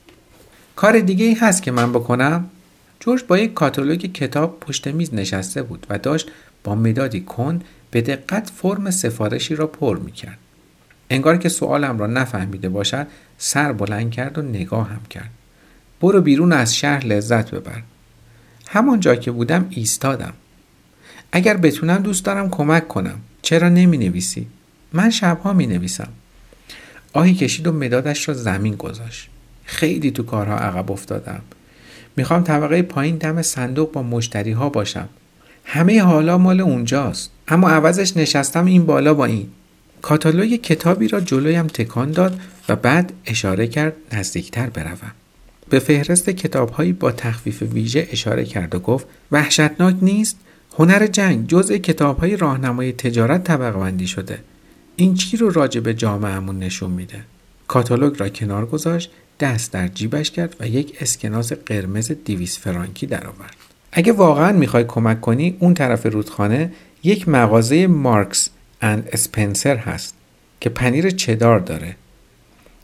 کار 0.75 0.99
دیگه 0.99 1.25
ای 1.25 1.33
هست 1.33 1.63
که 1.63 1.71
من 1.71 1.91
بکنم؟ 1.91 2.49
جورج 2.99 3.23
با 3.27 3.37
یک 3.37 3.53
کاتالوگ 3.53 3.99
کتاب 3.99 4.59
پشت 4.59 4.87
میز 4.87 5.13
نشسته 5.13 5.63
بود 5.63 5.87
و 5.89 5.97
داشت 5.97 6.31
با 6.63 6.75
مدادی 6.75 7.21
کن 7.21 7.61
به 7.91 8.01
دقت 8.01 8.49
فرم 8.49 8.91
سفارشی 8.91 9.55
را 9.55 9.67
پر 9.67 9.97
می 9.97 10.11
کرد. 10.11 10.37
انگار 11.09 11.37
که 11.37 11.49
سوالم 11.49 11.99
را 11.99 12.07
نفهمیده 12.07 12.69
باشد 12.69 13.07
سر 13.37 13.73
بلند 13.73 14.11
کرد 14.11 14.37
و 14.37 14.41
نگاه 14.41 14.89
هم 14.89 15.01
کرد. 15.09 15.29
برو 16.01 16.21
بیرون 16.21 16.53
از 16.53 16.75
شهر 16.75 17.05
لذت 17.05 17.51
ببر. 17.51 17.81
همان 18.67 18.99
جا 18.99 19.15
که 19.15 19.31
بودم 19.31 19.67
ایستادم. 19.69 20.33
اگر 21.31 21.57
بتونم 21.57 21.97
دوست 21.97 22.25
دارم 22.25 22.49
کمک 22.49 22.87
کنم. 22.87 23.19
چرا 23.41 23.69
نمی 23.69 23.97
نویسی؟ 23.97 24.47
من 24.93 25.09
شبها 25.09 25.53
می 25.53 25.67
نویسم. 25.67 26.09
آهی 27.17 27.33
کشید 27.33 27.67
و 27.67 27.71
مدادش 27.71 28.27
را 28.27 28.33
زمین 28.33 28.75
گذاشت. 28.75 29.29
خیلی 29.65 30.11
تو 30.11 30.23
کارها 30.23 30.57
عقب 30.57 30.91
افتادم. 30.91 31.41
می‌خوام 32.17 32.43
طبقه 32.43 32.81
پایین 32.81 33.15
دم 33.15 33.41
صندوق 33.41 33.91
با 33.91 34.03
مشتری 34.03 34.51
ها 34.51 34.69
باشم. 34.69 35.09
همه 35.63 36.01
حالا 36.01 36.37
مال 36.37 36.61
اونجاست. 36.61 37.31
اما 37.47 37.69
عوضش 37.69 38.17
نشستم 38.17 38.65
این 38.65 38.85
بالا 38.85 39.13
با 39.13 39.25
این. 39.25 39.47
کاتالوگ 40.01 40.55
کتابی 40.55 41.07
را 41.07 41.19
جلویم 41.19 41.67
تکان 41.67 42.11
داد 42.11 42.39
و 42.69 42.75
بعد 42.75 43.13
اشاره 43.25 43.67
کرد 43.67 43.93
نزدیکتر 44.13 44.69
بروم. 44.69 45.11
به 45.69 45.79
فهرست 45.79 46.29
کتابهایی 46.29 46.93
با 46.93 47.11
تخفیف 47.11 47.61
ویژه 47.61 48.07
اشاره 48.11 48.45
کرد 48.45 48.75
و 48.75 48.79
گفت 48.79 49.07
وحشتناک 49.31 49.95
نیست 50.01 50.37
هنر 50.77 51.07
جنگ 51.07 51.47
جزء 51.47 51.77
کتابهای 51.77 52.37
راهنمای 52.37 52.91
تجارت 52.91 53.43
طبقه 53.43 53.79
بندی 53.79 54.07
شده 54.07 54.39
این 54.99 55.13
چی 55.13 55.37
رو 55.37 55.49
راجع 55.49 55.79
به 55.79 55.93
جامعهمون 55.93 56.59
نشون 56.59 56.91
میده؟ 56.91 57.23
کاتالوگ 57.67 58.19
را 58.19 58.29
کنار 58.29 58.65
گذاشت 58.65 59.11
دست 59.39 59.71
در 59.71 59.87
جیبش 59.87 60.31
کرد 60.31 60.55
و 60.59 60.67
یک 60.67 60.97
اسکناس 61.01 61.53
قرمز 61.53 62.11
دیویس 62.25 62.59
فرانکی 62.59 63.05
درآورد. 63.05 63.55
اگه 63.91 64.11
واقعا 64.11 64.51
می‌خوای 64.51 64.83
کمک 64.83 65.21
کنی 65.21 65.57
اون 65.59 65.73
طرف 65.73 66.05
رودخانه 66.05 66.71
یک 67.03 67.29
مغازه 67.29 67.87
مارکس 67.87 68.49
اند 68.81 69.09
اسپنسر 69.11 69.77
هست 69.77 70.15
که 70.61 70.69
پنیر 70.69 71.09
چدار 71.09 71.59
داره. 71.59 71.95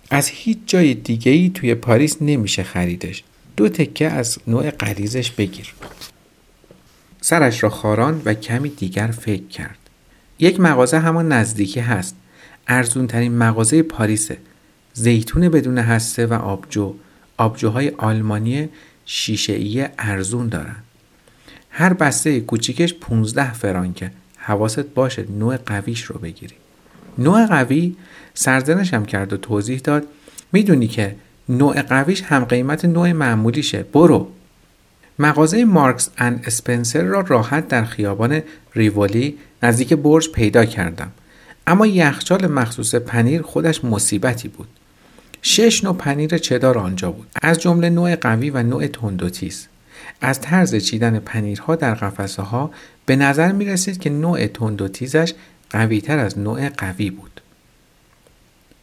از 0.10 0.28
هیچ 0.28 0.58
جای 0.68 0.94
دیگه 0.94 1.32
ای 1.32 1.50
توی 1.50 1.76
پاریس 1.76 2.18
نمیشه 2.22 2.64
خریدش. 2.64 3.24
دو 3.58 3.70
تکه 3.70 4.08
از 4.08 4.38
نوع 4.48 4.70
قریزش 4.70 5.32
بگیر. 5.32 5.74
سرش 7.22 7.64
را 7.64 7.70
خاران 7.70 8.22
و 8.26 8.34
کمی 8.34 8.70
دیگر 8.70 9.08
فکر 9.08 9.48
کرد. 9.48 9.78
یک 10.44 10.60
مغازه 10.60 11.00
همان 11.00 11.32
نزدیکی 11.32 11.80
هست. 11.80 12.16
ارزون 12.68 13.08
ترین 13.08 13.38
مغازه 13.38 13.84
پاریسه. 13.84 14.38
زیتون 14.94 15.50
بدون 15.50 15.78
هسته 15.78 16.26
و 16.26 16.34
آبجو. 16.34 16.94
آبجوهای 17.38 17.90
آلمانی 17.90 18.70
شیشه 19.06 19.92
ارزون 20.00 20.48
دارن. 20.48 20.76
هر 21.70 21.94
بسته 21.94 22.40
کوچیکش 22.40 22.94
15 22.94 23.54
فرانکه. 23.54 24.12
حواست 24.38 24.80
باشه 24.80 25.26
نوع 25.32 25.58
قویش 25.58 26.04
رو 26.04 26.20
بگیری. 26.20 26.56
نوع 27.18 27.46
قوی 27.46 27.96
سرزنشم 28.34 29.06
کرد 29.06 29.34
و 29.34 29.38
توضیح 29.38 29.80
داد. 29.80 30.04
می‌دونی 30.52 30.88
که 30.88 31.16
نوع 31.50 31.82
قویش 31.82 32.22
هم 32.24 32.46
قیمت 32.46 32.86
نوع 32.86 33.12
معمولیشه. 33.12 33.84
برو. 33.84 34.32
مغازه 35.20 35.66
مارکس 35.66 36.10
اند 36.18 36.44
اسپنسر 36.48 37.02
را 37.02 37.22
راحت 37.22 37.68
در 37.68 37.86
خیابان 37.86 38.42
ریولی 38.76 39.38
نزدیک 39.64 39.94
برج 39.94 40.30
پیدا 40.30 40.66
کردم. 40.66 41.12
اما 41.68 41.88
یخچال 41.88 42.48
مخصوص 42.48 42.96
پنیر 42.96 43.42
خودش 43.42 43.86
مصیبتی 43.86 44.48
بود. 44.48 44.68
شش 45.42 45.84
نوع 45.84 45.96
پنیر 45.96 46.38
چدار 46.38 46.78
آنجا 46.78 47.12
بود. 47.12 47.28
از 47.42 47.60
جمله 47.60 47.90
نوع 47.90 48.16
قوی 48.16 48.50
و 48.50 48.64
نوع 48.64 48.88
تند 48.88 49.24
و 49.24 49.30
تیز 49.30 49.68
از 50.22 50.42
طرز 50.42 50.76
چیدن 50.76 51.20
پنیرها 51.20 51.76
در 51.76 51.94
قفسه 51.94 52.42
ها 52.42 52.72
به 53.06 53.16
نظر 53.16 53.52
می 53.52 53.66
رسید 53.66 54.00
که 54.00 54.10
نوع 54.10 54.48
تند 54.48 54.82
و 54.82 54.88
تیزش 54.88 55.34
قوی 55.70 56.02
تر 56.02 56.20
از 56.20 56.40
نوع 56.40 56.70
قوی 56.70 57.10
بود. 57.10 57.42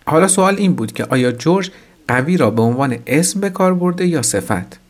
حالا 0.06 0.28
سوال 0.28 0.56
این 0.56 0.74
بود 0.74 0.92
که 0.92 1.04
آیا 1.04 1.32
جورج 1.32 1.70
قوی 2.08 2.36
را 2.36 2.50
به 2.50 2.62
عنوان 2.62 2.98
اسم 3.06 3.40
به 3.40 3.50
کار 3.50 3.74
برده 3.74 4.06
یا 4.06 4.22
صفت؟ 4.22 4.80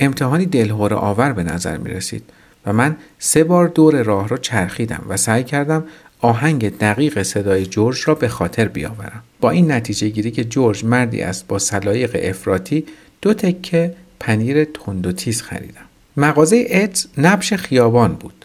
امتحانی 0.00 0.46
دلهور 0.46 0.94
آور 0.94 1.32
به 1.32 1.42
نظر 1.42 1.76
می 1.76 1.90
رسید 1.90 2.24
و 2.66 2.72
من 2.72 2.96
سه 3.18 3.44
بار 3.44 3.68
دور 3.68 4.02
راه 4.02 4.28
را 4.28 4.36
چرخیدم 4.36 5.02
و 5.08 5.16
سعی 5.16 5.44
کردم 5.44 5.84
آهنگ 6.20 6.78
دقیق 6.78 7.22
صدای 7.22 7.66
جورج 7.66 8.02
را 8.06 8.14
به 8.14 8.28
خاطر 8.28 8.68
بیاورم. 8.68 9.22
با 9.40 9.50
این 9.50 9.72
نتیجه 9.72 10.08
گیری 10.08 10.30
که 10.30 10.44
جورج 10.44 10.84
مردی 10.84 11.22
است 11.22 11.48
با 11.48 11.58
سلایق 11.58 12.20
افراطی 12.22 12.84
دو 13.22 13.34
تکه 13.34 13.94
پنیر 14.20 14.64
تند 14.64 15.06
و 15.06 15.12
تیز 15.12 15.42
خریدم. 15.42 15.84
مغازه 16.16 16.66
ات 16.70 17.06
نبش 17.18 17.52
خیابان 17.52 18.12
بود. 18.12 18.44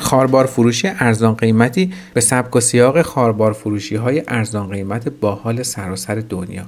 خاربار 0.00 0.46
فروشی 0.46 0.88
ارزان 0.88 1.34
قیمتی 1.34 1.92
به 2.14 2.20
سبک 2.20 2.56
و 2.56 2.60
سیاق 2.60 3.02
خاربار 3.02 3.52
فروشی 3.52 3.96
های 3.96 4.22
ارزان 4.28 4.70
قیمت 4.70 5.08
با 5.08 5.34
حال 5.34 5.62
سراسر 5.62 6.14
دنیا. 6.14 6.64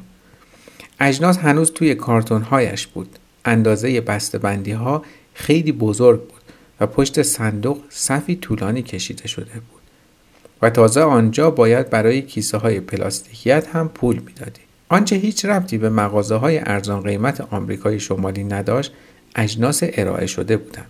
اجناس 1.00 1.38
هنوز 1.38 1.72
توی 1.72 1.94
کارتون 1.94 2.42
هایش 2.42 2.86
بود. 2.86 3.18
اندازه 3.44 4.00
بندی 4.42 4.72
ها 4.72 5.04
خیلی 5.34 5.72
بزرگ 5.72 6.20
بود 6.20 6.40
و 6.80 6.86
پشت 6.86 7.22
صندوق 7.22 7.78
صفی 7.88 8.36
طولانی 8.36 8.82
کشیده 8.82 9.28
شده 9.28 9.52
بود 9.52 9.82
و 10.62 10.70
تازه 10.70 11.00
آنجا 11.00 11.50
باید 11.50 11.90
برای 11.90 12.22
کیسه 12.22 12.58
های 12.58 12.80
پلاستیکیت 12.80 13.68
هم 13.68 13.88
پول 13.88 14.18
می‌دادی. 14.18 14.60
آنچه 14.88 15.16
هیچ 15.16 15.44
ربطی 15.44 15.78
به 15.78 15.90
مغازه 15.90 16.34
های 16.34 16.58
ارزان 16.58 17.02
قیمت 17.02 17.40
آمریکای 17.40 18.00
شمالی 18.00 18.44
نداشت 18.44 18.92
اجناس 19.36 19.80
ارائه 19.82 20.26
شده 20.26 20.56
بودند. 20.56 20.86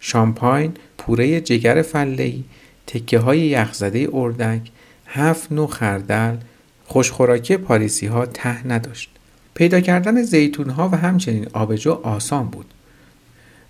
شامپاین، 0.00 0.74
پوره 0.98 1.40
جگر 1.40 1.82
فلهی، 1.82 2.44
تکه 2.86 3.18
های 3.18 3.40
یخزده 3.40 4.08
اردک، 4.12 4.60
هفت 5.06 5.52
نوع 5.52 5.68
خردل، 5.68 6.36
خوشخوراکی 6.84 7.56
پاریسی 7.56 8.06
ها 8.06 8.26
ته 8.26 8.66
نداشت. 8.66 9.10
پیدا 9.56 9.80
کردن 9.80 10.22
زیتون 10.22 10.70
ها 10.70 10.88
و 10.88 10.96
همچنین 10.96 11.46
آبجو 11.52 11.92
آسان 11.92 12.46
بود. 12.46 12.66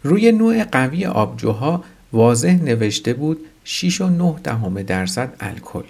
روی 0.03 0.33
نوع 0.33 0.65
قوی 0.65 1.07
آبجوها 1.07 1.85
واضح 2.13 2.63
نوشته 2.63 3.13
بود 3.13 3.39
6 3.65 4.01
و 4.01 4.09
9 4.09 4.35
دهم 4.45 4.83
درصد 4.83 5.37
الکل 5.41 5.83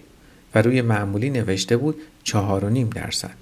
و 0.55 0.63
روی 0.63 0.83
معمولی 0.83 1.31
نوشته 1.31 1.77
بود 1.77 1.97
4 2.25 2.65
و 2.65 2.69
نیم 2.69 2.91
درصد. 2.91 3.35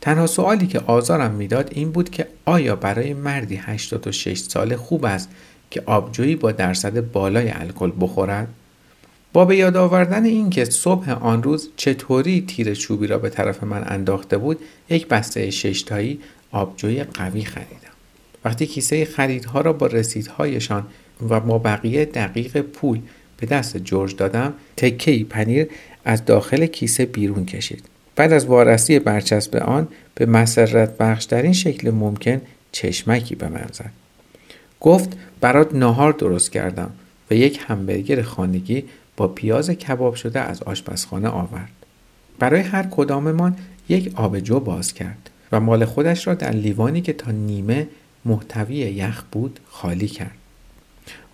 تنها 0.00 0.26
سوالی 0.26 0.66
که 0.66 0.80
آزارم 0.80 1.30
می‌داد 1.30 1.68
این 1.72 1.92
بود 1.92 2.10
که 2.10 2.26
آیا 2.44 2.76
برای 2.76 3.14
مردی 3.14 3.56
86 3.56 4.38
ساله 4.38 4.76
خوب 4.76 5.04
است 5.04 5.28
که 5.70 5.82
آبجویی 5.86 6.36
با 6.36 6.52
درصد 6.52 7.12
بالای 7.12 7.50
الکل 7.50 7.92
بخورد؟ 8.00 8.48
با 9.34 9.44
به 9.44 9.56
یاد 9.56 9.76
آوردن 9.76 10.24
اینکه 10.24 10.64
صبح 10.64 11.10
آن 11.10 11.42
روز 11.42 11.70
چطوری 11.76 12.44
تیر 12.48 12.74
چوبی 12.74 13.06
را 13.06 13.18
به 13.18 13.30
طرف 13.30 13.62
من 13.62 13.84
انداخته 13.86 14.38
بود 14.38 14.58
یک 14.90 15.08
بسته 15.08 15.50
ششتایی 15.50 16.20
آبجوی 16.52 17.04
قوی 17.04 17.44
خریدم. 17.44 17.94
وقتی 18.44 18.66
کیسه 18.66 19.04
خریدها 19.04 19.60
را 19.60 19.72
با 19.72 19.86
رسیدهایشان 19.86 20.86
و 21.28 21.40
با 21.40 21.58
بقیه 21.58 22.04
دقیق 22.04 22.60
پول 22.60 23.00
به 23.36 23.46
دست 23.46 23.76
جورج 23.76 24.16
دادم 24.16 24.54
تکه 24.76 25.24
پنیر 25.24 25.66
از 26.04 26.24
داخل 26.24 26.66
کیسه 26.66 27.06
بیرون 27.06 27.46
کشید. 27.46 27.84
بعد 28.16 28.32
از 28.32 28.46
وارسی 28.46 28.98
برچسب 28.98 29.56
آن 29.56 29.88
به 30.14 30.26
مسرت 30.26 30.96
بخشترین 30.98 31.52
شکل 31.52 31.90
ممکن 31.90 32.40
چشمکی 32.72 33.34
به 33.34 33.48
من 33.48 33.66
زد. 33.72 33.90
گفت 34.80 35.08
برات 35.40 35.74
ناهار 35.74 36.12
درست 36.12 36.52
کردم 36.52 36.90
و 37.30 37.34
یک 37.34 37.60
همبرگر 37.66 38.22
خانگی 38.22 38.84
با 39.16 39.28
پیاز 39.28 39.70
کباب 39.70 40.14
شده 40.14 40.40
از 40.40 40.62
آشپزخانه 40.62 41.28
آورد. 41.28 41.70
برای 42.38 42.60
هر 42.60 42.82
کداممان 42.90 43.56
یک 43.88 44.12
آبجو 44.14 44.60
باز 44.60 44.94
کرد 44.94 45.30
و 45.52 45.60
مال 45.60 45.84
خودش 45.84 46.26
را 46.26 46.34
در 46.34 46.50
لیوانی 46.50 47.00
که 47.00 47.12
تا 47.12 47.30
نیمه 47.30 47.88
محتوی 48.24 48.74
یخ 48.74 49.22
بود 49.32 49.60
خالی 49.68 50.08
کرد 50.08 50.34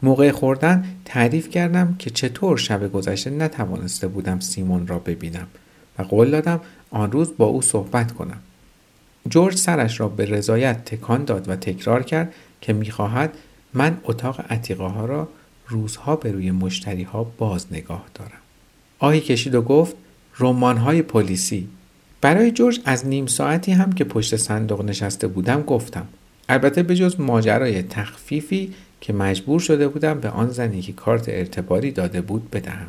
موقع 0.03 0.31
خوردن 0.31 0.85
تعریف 1.05 1.51
کردم 1.51 1.97
که 1.99 2.11
چطور 2.11 2.57
شب 2.57 2.93
گذشته 2.93 3.31
نتوانسته 3.31 4.09
بودم 4.09 4.41
سیمون 4.41 4.87
را 4.87 4.99
ببینم 4.99 5.47
و 5.99 6.03
قول 6.03 6.31
دادم 6.31 6.61
آن 6.91 7.13
روز 7.13 7.37
با 7.37 7.45
او 7.45 7.63
صحبت 7.63 8.13
کنم 8.13 8.41
جورج 9.29 9.57
سرش 9.57 10.01
را 10.01 10.09
به 10.09 10.25
رضایت 10.25 10.85
تکان 10.85 11.25
داد 11.25 11.49
و 11.49 11.57
تکرار 11.57 12.03
کرد 12.03 12.35
که 12.61 12.73
می‌خواهد 12.73 13.35
من 13.75 13.99
اتاق 14.05 14.45
عتیقه 14.51 14.85
ها 14.85 15.05
را 15.05 15.29
روزها 15.71 16.17
به 16.17 16.33
روی 16.33 16.51
مشتری 16.51 17.03
ها 17.03 17.25
باز 17.25 17.67
نگاه 17.71 18.05
دارم. 18.15 18.41
آهی 18.99 19.21
کشید 19.21 19.55
و 19.55 19.63
گفت 19.63 19.97
رمان 20.39 20.77
های 20.77 21.03
پلیسی. 21.03 21.69
برای 22.21 22.51
جورج 22.51 22.81
از 22.85 23.07
نیم 23.07 23.27
ساعتی 23.27 23.73
هم 23.73 23.93
که 23.93 24.05
پشت 24.05 24.37
صندوق 24.37 24.85
نشسته 24.85 25.27
بودم 25.27 25.63
گفتم. 25.63 26.09
البته 26.49 26.83
به 26.83 26.95
جز 26.95 27.21
ماجرای 27.21 27.83
تخفیفی 27.83 28.75
که 29.01 29.13
مجبور 29.13 29.61
شده 29.61 29.89
بودم 29.89 30.21
به 30.21 30.29
آن 30.29 30.51
زنی 30.51 30.81
که 30.81 30.93
کارت 30.93 31.29
ارتباری 31.29 31.91
داده 31.91 32.21
بود 32.21 32.51
بدهم. 32.51 32.87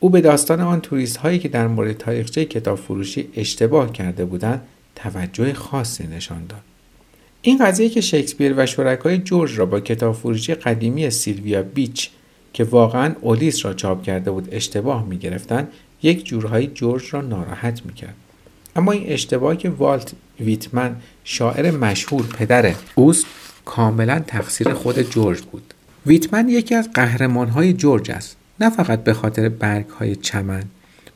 او 0.00 0.10
به 0.10 0.20
داستان 0.20 0.60
آن 0.60 0.80
توریست 0.80 1.16
هایی 1.16 1.38
که 1.38 1.48
در 1.48 1.66
مورد 1.66 1.96
تاریخچه 1.96 2.44
کتاب 2.44 2.78
فروشی 2.78 3.28
اشتباه 3.36 3.92
کرده 3.92 4.24
بودند 4.24 4.62
توجه 4.96 5.52
خاصی 5.52 6.06
نشان 6.06 6.46
داد. 6.46 6.60
این 7.42 7.58
قضیه 7.66 7.88
که 7.88 8.00
شکسپیر 8.00 8.54
و 8.56 8.66
شرکای 8.66 9.18
جورج 9.18 9.58
را 9.58 9.66
با 9.66 9.80
کتاب 9.80 10.14
فروشی 10.14 10.54
قدیمی 10.54 11.10
سیلویا 11.10 11.62
بیچ 11.62 12.10
که 12.56 12.64
واقعا 12.64 13.14
اولیس 13.20 13.64
را 13.64 13.74
چاپ 13.74 14.02
کرده 14.02 14.30
بود 14.30 14.48
اشتباه 14.52 15.04
می 15.04 15.18
گرفتن 15.18 15.68
یک 16.02 16.24
جورهایی 16.24 16.66
جورج 16.66 17.04
را 17.10 17.20
ناراحت 17.20 17.86
می 17.86 17.92
کرد. 17.92 18.14
اما 18.76 18.92
این 18.92 19.04
اشتباه 19.06 19.56
که 19.56 19.70
والت 19.70 20.12
ویتمن 20.40 20.96
شاعر 21.24 21.70
مشهور 21.70 22.26
پدر 22.26 22.74
اوست 22.94 23.26
کاملا 23.64 24.18
تقصیر 24.26 24.72
خود 24.72 25.02
جورج 25.02 25.40
بود. 25.40 25.74
ویتمن 26.06 26.48
یکی 26.48 26.74
از 26.74 26.90
قهرمان 26.94 27.48
های 27.48 27.72
جورج 27.72 28.10
است. 28.10 28.36
نه 28.60 28.70
فقط 28.70 29.04
به 29.04 29.14
خاطر 29.14 29.48
برگ 29.48 29.88
های 29.88 30.16
چمن 30.16 30.62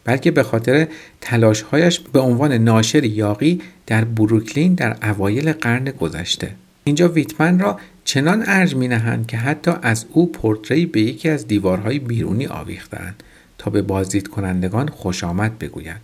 بلکه 0.05 0.31
به 0.31 0.43
خاطر 0.43 0.89
تلاشهایش 1.21 2.01
به 2.01 2.21
عنوان 2.21 2.53
ناشر 2.53 3.05
یاقی 3.05 3.61
در 3.87 4.05
بروکلین 4.05 4.75
در 4.75 4.97
اوایل 5.03 5.53
قرن 5.53 5.85
گذشته 5.85 6.55
اینجا 6.85 7.09
ویتمن 7.09 7.59
را 7.59 7.79
چنان 8.11 8.45
ارج 8.47 8.75
می 8.75 8.89
نهند 8.89 9.27
که 9.27 9.37
حتی 9.37 9.71
از 9.83 10.07
او 10.13 10.33
پورتری 10.33 10.87
به 10.87 11.01
یکی 11.01 11.29
از 11.29 11.47
دیوارهای 11.47 11.99
بیرونی 11.99 12.47
آویختند 12.47 13.23
تا 13.59 13.71
به 13.71 13.83
بازدید 13.83 14.29
کنندگان 14.29 14.89
خوش 14.89 15.25
آمد 15.25 15.59
بگویند. 15.59 16.01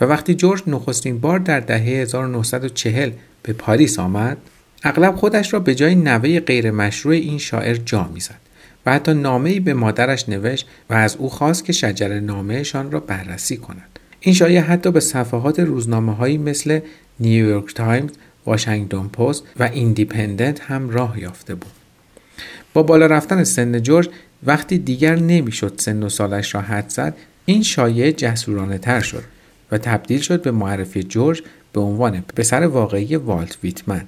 و 0.00 0.04
وقتی 0.04 0.34
جورج 0.34 0.62
نخستین 0.66 1.18
بار 1.18 1.38
در 1.38 1.60
دهه 1.60 1.82
1940 1.82 3.10
به 3.42 3.52
پاریس 3.52 3.98
آمد 3.98 4.36
اغلب 4.82 5.16
خودش 5.16 5.52
را 5.52 5.60
به 5.60 5.74
جای 5.74 5.94
نوه 5.94 6.40
غیر 6.40 6.70
مشروع 6.70 7.14
این 7.14 7.38
شاعر 7.38 7.74
جا 7.74 8.10
می‌زد 8.14 8.40
و 8.86 8.92
حتی 8.92 9.14
نامه 9.14 9.60
به 9.60 9.74
مادرش 9.74 10.28
نوشت 10.28 10.66
و 10.90 10.94
از 10.94 11.16
او 11.16 11.30
خواست 11.30 11.64
که 11.64 11.72
شجره 11.72 12.20
نامه‌شان 12.20 12.90
را 12.90 13.00
بررسی 13.00 13.56
کند. 13.56 13.98
این 14.20 14.34
شایعه 14.34 14.62
حتی 14.62 14.90
به 14.90 15.00
صفحات 15.00 15.60
روزنامه 15.60 16.14
هایی 16.14 16.38
مثل 16.38 16.80
نیویورک 17.20 17.74
تایمز، 17.74 18.10
واشنگتن 18.48 19.08
پست 19.08 19.42
و 19.58 19.62
ایندیپندنت 19.62 20.60
هم 20.60 20.90
راه 20.90 21.20
یافته 21.20 21.54
بود. 21.54 21.72
با 22.74 22.82
بالا 22.82 23.06
رفتن 23.06 23.44
سن 23.44 23.82
جورج 23.82 24.08
وقتی 24.46 24.78
دیگر 24.78 25.16
نمی‌شد 25.16 25.74
سن 25.76 26.02
و 26.02 26.08
سالش 26.08 26.54
را 26.54 26.60
حد 26.60 26.88
زد 26.88 27.16
این 27.44 27.62
شایعه 27.62 28.12
جسورانه 28.12 28.78
تر 28.78 29.00
شد 29.00 29.24
و 29.72 29.78
تبدیل 29.78 30.20
شد 30.20 30.42
به 30.42 30.50
معرفی 30.50 31.02
جورج 31.02 31.42
به 31.72 31.80
عنوان 31.80 32.20
پسر 32.20 32.66
واقعی 32.66 33.16
والت 33.16 33.58
ویتمن 33.62 34.04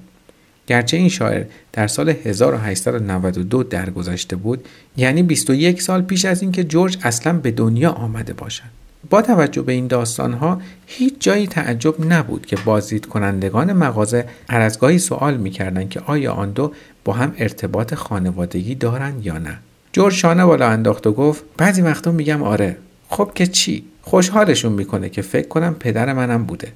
گرچه 0.67 0.97
این 0.97 1.09
شاعر 1.09 1.45
در 1.73 1.87
سال 1.87 2.09
1892 2.09 3.63
درگذشته 3.63 4.35
بود 4.35 4.67
یعنی 4.97 5.23
21 5.23 5.81
سال 5.81 6.01
پیش 6.01 6.25
از 6.25 6.41
اینکه 6.41 6.63
جورج 6.63 6.97
اصلا 7.03 7.33
به 7.33 7.51
دنیا 7.51 7.91
آمده 7.91 8.33
باشد 8.33 8.80
با 9.09 9.21
توجه 9.21 9.61
به 9.61 9.71
این 9.71 9.87
داستانها 9.87 10.61
هیچ 10.87 11.13
جایی 11.19 11.47
تعجب 11.47 12.13
نبود 12.13 12.45
که 12.45 12.57
بازدید 12.65 13.05
کنندگان 13.05 13.73
مغازه 13.73 14.25
هر 14.49 14.61
از 14.61 14.79
گاهی 14.79 14.99
سوال 14.99 15.37
می‌کردند 15.37 15.89
که 15.89 15.99
آیا 15.99 16.33
آن 16.33 16.51
دو 16.51 16.71
با 17.05 17.13
هم 17.13 17.33
ارتباط 17.37 17.93
خانوادگی 17.93 18.75
دارند 18.75 19.25
یا 19.25 19.37
نه. 19.37 19.59
جورج 19.93 20.13
شانه 20.13 20.45
بالا 20.45 20.67
انداخت 20.67 21.07
و 21.07 21.11
گفت 21.11 21.43
بعضی 21.57 21.81
وقتا 21.81 22.11
میگم 22.11 22.43
آره. 22.43 22.77
خب 23.09 23.31
که 23.35 23.47
چی؟ 23.47 23.83
خوشحالشون 24.01 24.71
می‌کنه 24.73 25.09
که 25.09 25.21
فکر 25.21 25.47
کنم 25.47 25.73
پدر 25.73 26.13
منم 26.13 26.43
بوده. 26.43 26.67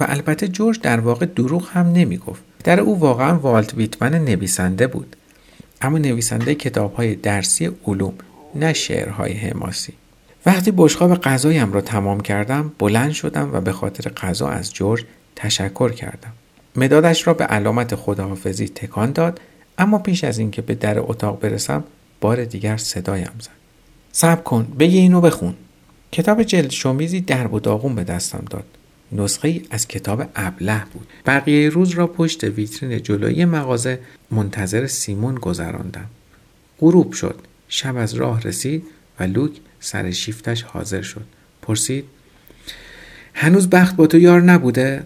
و 0.00 0.06
البته 0.08 0.48
جورج 0.48 0.80
در 0.80 1.00
واقع 1.00 1.26
دروغ 1.26 1.68
هم 1.72 1.92
نمی‌گفت. 1.92 2.42
در 2.64 2.80
او 2.80 3.00
واقعا 3.00 3.38
والت 3.38 3.74
ویتمن 3.74 4.14
نویسنده 4.14 4.86
بود. 4.86 5.16
اما 5.80 5.98
نویسنده 5.98 6.54
کتاب 6.54 6.94
های 6.94 7.14
درسی 7.14 7.70
علوم 7.86 8.14
نه 8.54 8.72
شعرهای 8.72 9.32
حماسی. 9.32 9.92
وقتی 10.46 10.70
بشقاب 10.70 11.14
غذایم 11.14 11.72
را 11.72 11.80
تمام 11.80 12.20
کردم 12.20 12.72
بلند 12.78 13.12
شدم 13.12 13.50
و 13.52 13.60
به 13.60 13.72
خاطر 13.72 14.10
غذا 14.10 14.48
از 14.48 14.74
جورج 14.74 15.04
تشکر 15.36 15.92
کردم. 15.92 16.32
مدادش 16.76 17.26
را 17.26 17.34
به 17.34 17.44
علامت 17.44 17.94
خداحافظی 17.94 18.68
تکان 18.68 19.12
داد 19.12 19.40
اما 19.78 19.98
پیش 19.98 20.24
از 20.24 20.38
اینکه 20.38 20.62
به 20.62 20.74
در 20.74 20.98
اتاق 20.98 21.40
برسم 21.40 21.84
بار 22.20 22.44
دیگر 22.44 22.76
صدایم 22.76 23.32
زد. 23.40 23.50
صبر 24.12 24.42
کن 24.42 24.66
بگی 24.78 24.98
اینو 24.98 25.20
بخون. 25.20 25.54
کتاب 26.12 26.42
جلد 26.42 26.70
شمیزی 26.70 27.20
درب 27.20 27.54
و 27.54 27.60
داغون 27.60 27.94
به 27.94 28.04
دستم 28.04 28.44
داد. 28.50 28.64
نسخه 29.12 29.60
از 29.70 29.88
کتاب 29.88 30.24
ابله 30.36 30.82
بود. 30.92 31.06
بقیه 31.26 31.68
روز 31.68 31.90
را 31.90 32.06
پشت 32.06 32.44
ویترین 32.44 33.02
جلوی 33.02 33.44
مغازه 33.44 33.98
منتظر 34.30 34.86
سیمون 34.86 35.34
گذراندم. 35.34 36.06
غروب 36.80 37.12
شد. 37.12 37.40
شب 37.68 37.96
از 37.96 38.14
راه 38.14 38.42
رسید 38.42 38.84
و 39.20 39.24
لوک 39.24 39.52
سر 39.82 40.10
شیفتش 40.10 40.62
حاضر 40.62 41.02
شد 41.02 41.24
پرسید 41.62 42.04
هنوز 43.34 43.70
بخت 43.70 43.96
با 43.96 44.06
تو 44.06 44.18
یار 44.18 44.42
نبوده 44.42 45.02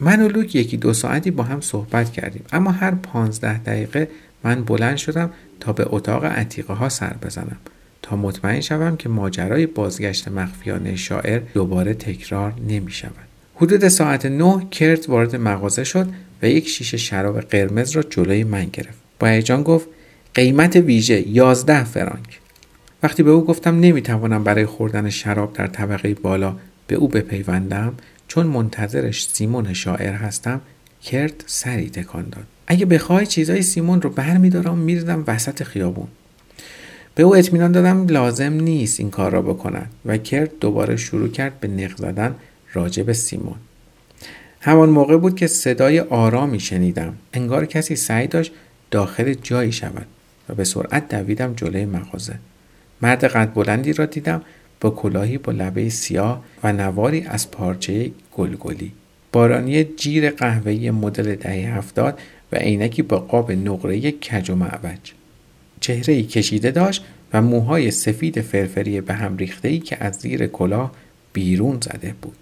من 0.00 0.22
و 0.22 0.28
لوک 0.28 0.54
یکی 0.54 0.76
دو 0.76 0.92
ساعتی 0.92 1.30
با 1.30 1.42
هم 1.42 1.60
صحبت 1.60 2.12
کردیم 2.12 2.44
اما 2.52 2.70
هر 2.70 2.90
پانزده 2.90 3.58
دقیقه 3.58 4.08
من 4.44 4.64
بلند 4.64 4.96
شدم 4.96 5.30
تا 5.60 5.72
به 5.72 5.84
اتاق 5.88 6.24
عتیقه 6.24 6.74
ها 6.74 6.88
سر 6.88 7.12
بزنم 7.22 7.56
تا 8.02 8.16
مطمئن 8.16 8.60
شوم 8.60 8.96
که 8.96 9.08
ماجرای 9.08 9.66
بازگشت 9.66 10.28
مخفیانه 10.28 10.96
شاعر 10.96 11.42
دوباره 11.54 11.94
تکرار 11.94 12.54
نمی 12.68 12.92
شود. 12.92 13.14
حدود 13.54 13.88
ساعت 13.88 14.26
نه 14.26 14.66
کرت 14.70 15.08
وارد 15.08 15.36
مغازه 15.36 15.84
شد 15.84 16.08
و 16.42 16.48
یک 16.48 16.68
شیشه 16.68 16.96
شراب 16.96 17.40
قرمز 17.40 17.90
را 17.90 18.02
جلوی 18.02 18.44
من 18.44 18.64
گرفت. 18.64 18.98
با 19.18 19.26
هیجان 19.26 19.62
گفت 19.62 19.86
قیمت 20.34 20.76
ویژه 20.76 21.28
یازده 21.28 21.84
فرانک. 21.84 22.40
وقتی 23.02 23.22
به 23.22 23.30
او 23.30 23.44
گفتم 23.44 23.80
نمی‌توانم 23.80 24.44
برای 24.44 24.66
خوردن 24.66 25.10
شراب 25.10 25.52
در 25.52 25.66
طبقه 25.66 26.14
بالا 26.14 26.56
به 26.86 26.96
او 26.96 27.08
بپیوندم 27.08 27.94
چون 28.28 28.46
منتظرش 28.46 29.28
سیمون 29.28 29.72
شاعر 29.72 30.12
هستم 30.12 30.60
کرت 31.02 31.34
سری 31.46 31.90
تکان 31.90 32.24
داد. 32.30 32.44
اگه 32.66 32.86
بخوای 32.86 33.26
چیزای 33.26 33.62
سیمون 33.62 34.02
رو 34.02 34.10
برمیدارم 34.10 34.78
میریزم 34.78 35.24
وسط 35.26 35.62
خیابون. 35.62 36.08
به 37.14 37.22
او 37.22 37.36
اطمینان 37.36 37.72
دادم 37.72 38.06
لازم 38.06 38.52
نیست 38.52 39.00
این 39.00 39.10
کار 39.10 39.32
را 39.32 39.42
بکنن 39.42 39.86
و 40.06 40.16
کرد 40.16 40.58
دوباره 40.60 40.96
شروع 40.96 41.28
کرد 41.28 41.60
به 41.60 41.68
نق 41.68 41.96
زدن 41.96 42.34
راجع 42.72 43.12
سیمون. 43.12 43.56
همان 44.60 44.88
موقع 44.90 45.16
بود 45.16 45.36
که 45.36 45.46
صدای 45.46 46.00
آرامی 46.00 46.60
شنیدم. 46.60 47.14
انگار 47.32 47.66
کسی 47.66 47.96
سعی 47.96 48.26
داشت 48.26 48.52
داخل 48.90 49.34
جایی 49.34 49.72
شود 49.72 50.06
و 50.48 50.54
به 50.54 50.64
سرعت 50.64 51.08
دویدم 51.08 51.54
جلوی 51.54 51.84
مغازه. 51.84 52.34
مرد 53.02 53.24
قد 53.24 53.54
بلندی 53.54 53.92
را 53.92 54.06
دیدم 54.06 54.42
با 54.80 54.90
کلاهی 54.90 55.38
با 55.38 55.52
لبه 55.52 55.88
سیاه 55.88 56.44
و 56.62 56.72
نواری 56.72 57.26
از 57.28 57.50
پارچه 57.50 58.10
گلگلی 58.32 58.92
بارانی 59.32 59.84
جیر 59.84 60.30
قهوه‌ای 60.30 60.90
مدل 60.90 61.34
دهه 61.34 61.76
هفتاد 61.76 62.18
و 62.52 62.56
عینکی 62.56 63.02
با 63.02 63.18
قاب 63.18 63.52
نقره 63.52 64.10
کج 64.10 64.50
و 64.50 64.54
معوج 64.54 65.12
چهره 65.80 66.22
کشیده 66.22 66.70
داشت 66.70 67.04
و 67.32 67.42
موهای 67.42 67.90
سفید 67.90 68.40
فرفری 68.40 69.00
به 69.00 69.14
هم 69.14 69.36
ریخته 69.36 69.78
که 69.78 70.04
از 70.04 70.16
زیر 70.16 70.46
کلاه 70.46 70.92
بیرون 71.32 71.78
زده 71.80 72.14
بود. 72.22 72.36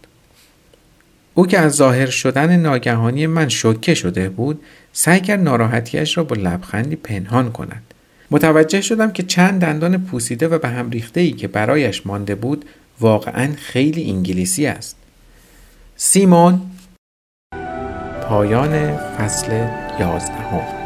او 1.34 1.46
که 1.46 1.58
از 1.58 1.72
ظاهر 1.72 2.06
شدن 2.06 2.56
ناگهانی 2.56 3.26
من 3.26 3.48
شوکه 3.48 3.94
شده 3.94 4.28
بود 4.28 4.60
سعی 4.92 5.20
کرد 5.20 5.40
ناراحتیش 5.40 6.18
را 6.18 6.24
با 6.24 6.36
لبخندی 6.36 6.96
پنهان 6.96 7.52
کند. 7.52 7.82
متوجه 8.30 8.80
شدم 8.80 9.10
که 9.10 9.22
چند 9.22 9.60
دندان 9.60 9.98
پوسیده 9.98 10.48
و 10.48 10.58
به 10.58 10.68
هم 10.68 10.90
ریخته 10.90 11.20
ای 11.20 11.30
که 11.30 11.48
برایش 11.48 12.06
مانده 12.06 12.34
بود 12.34 12.64
واقعا 13.00 13.52
خیلی 13.56 14.10
انگلیسی 14.10 14.66
است. 14.66 14.96
سیمون 15.96 16.60
پایان 18.22 18.96
فصل 18.96 19.52
یازده 20.00 20.77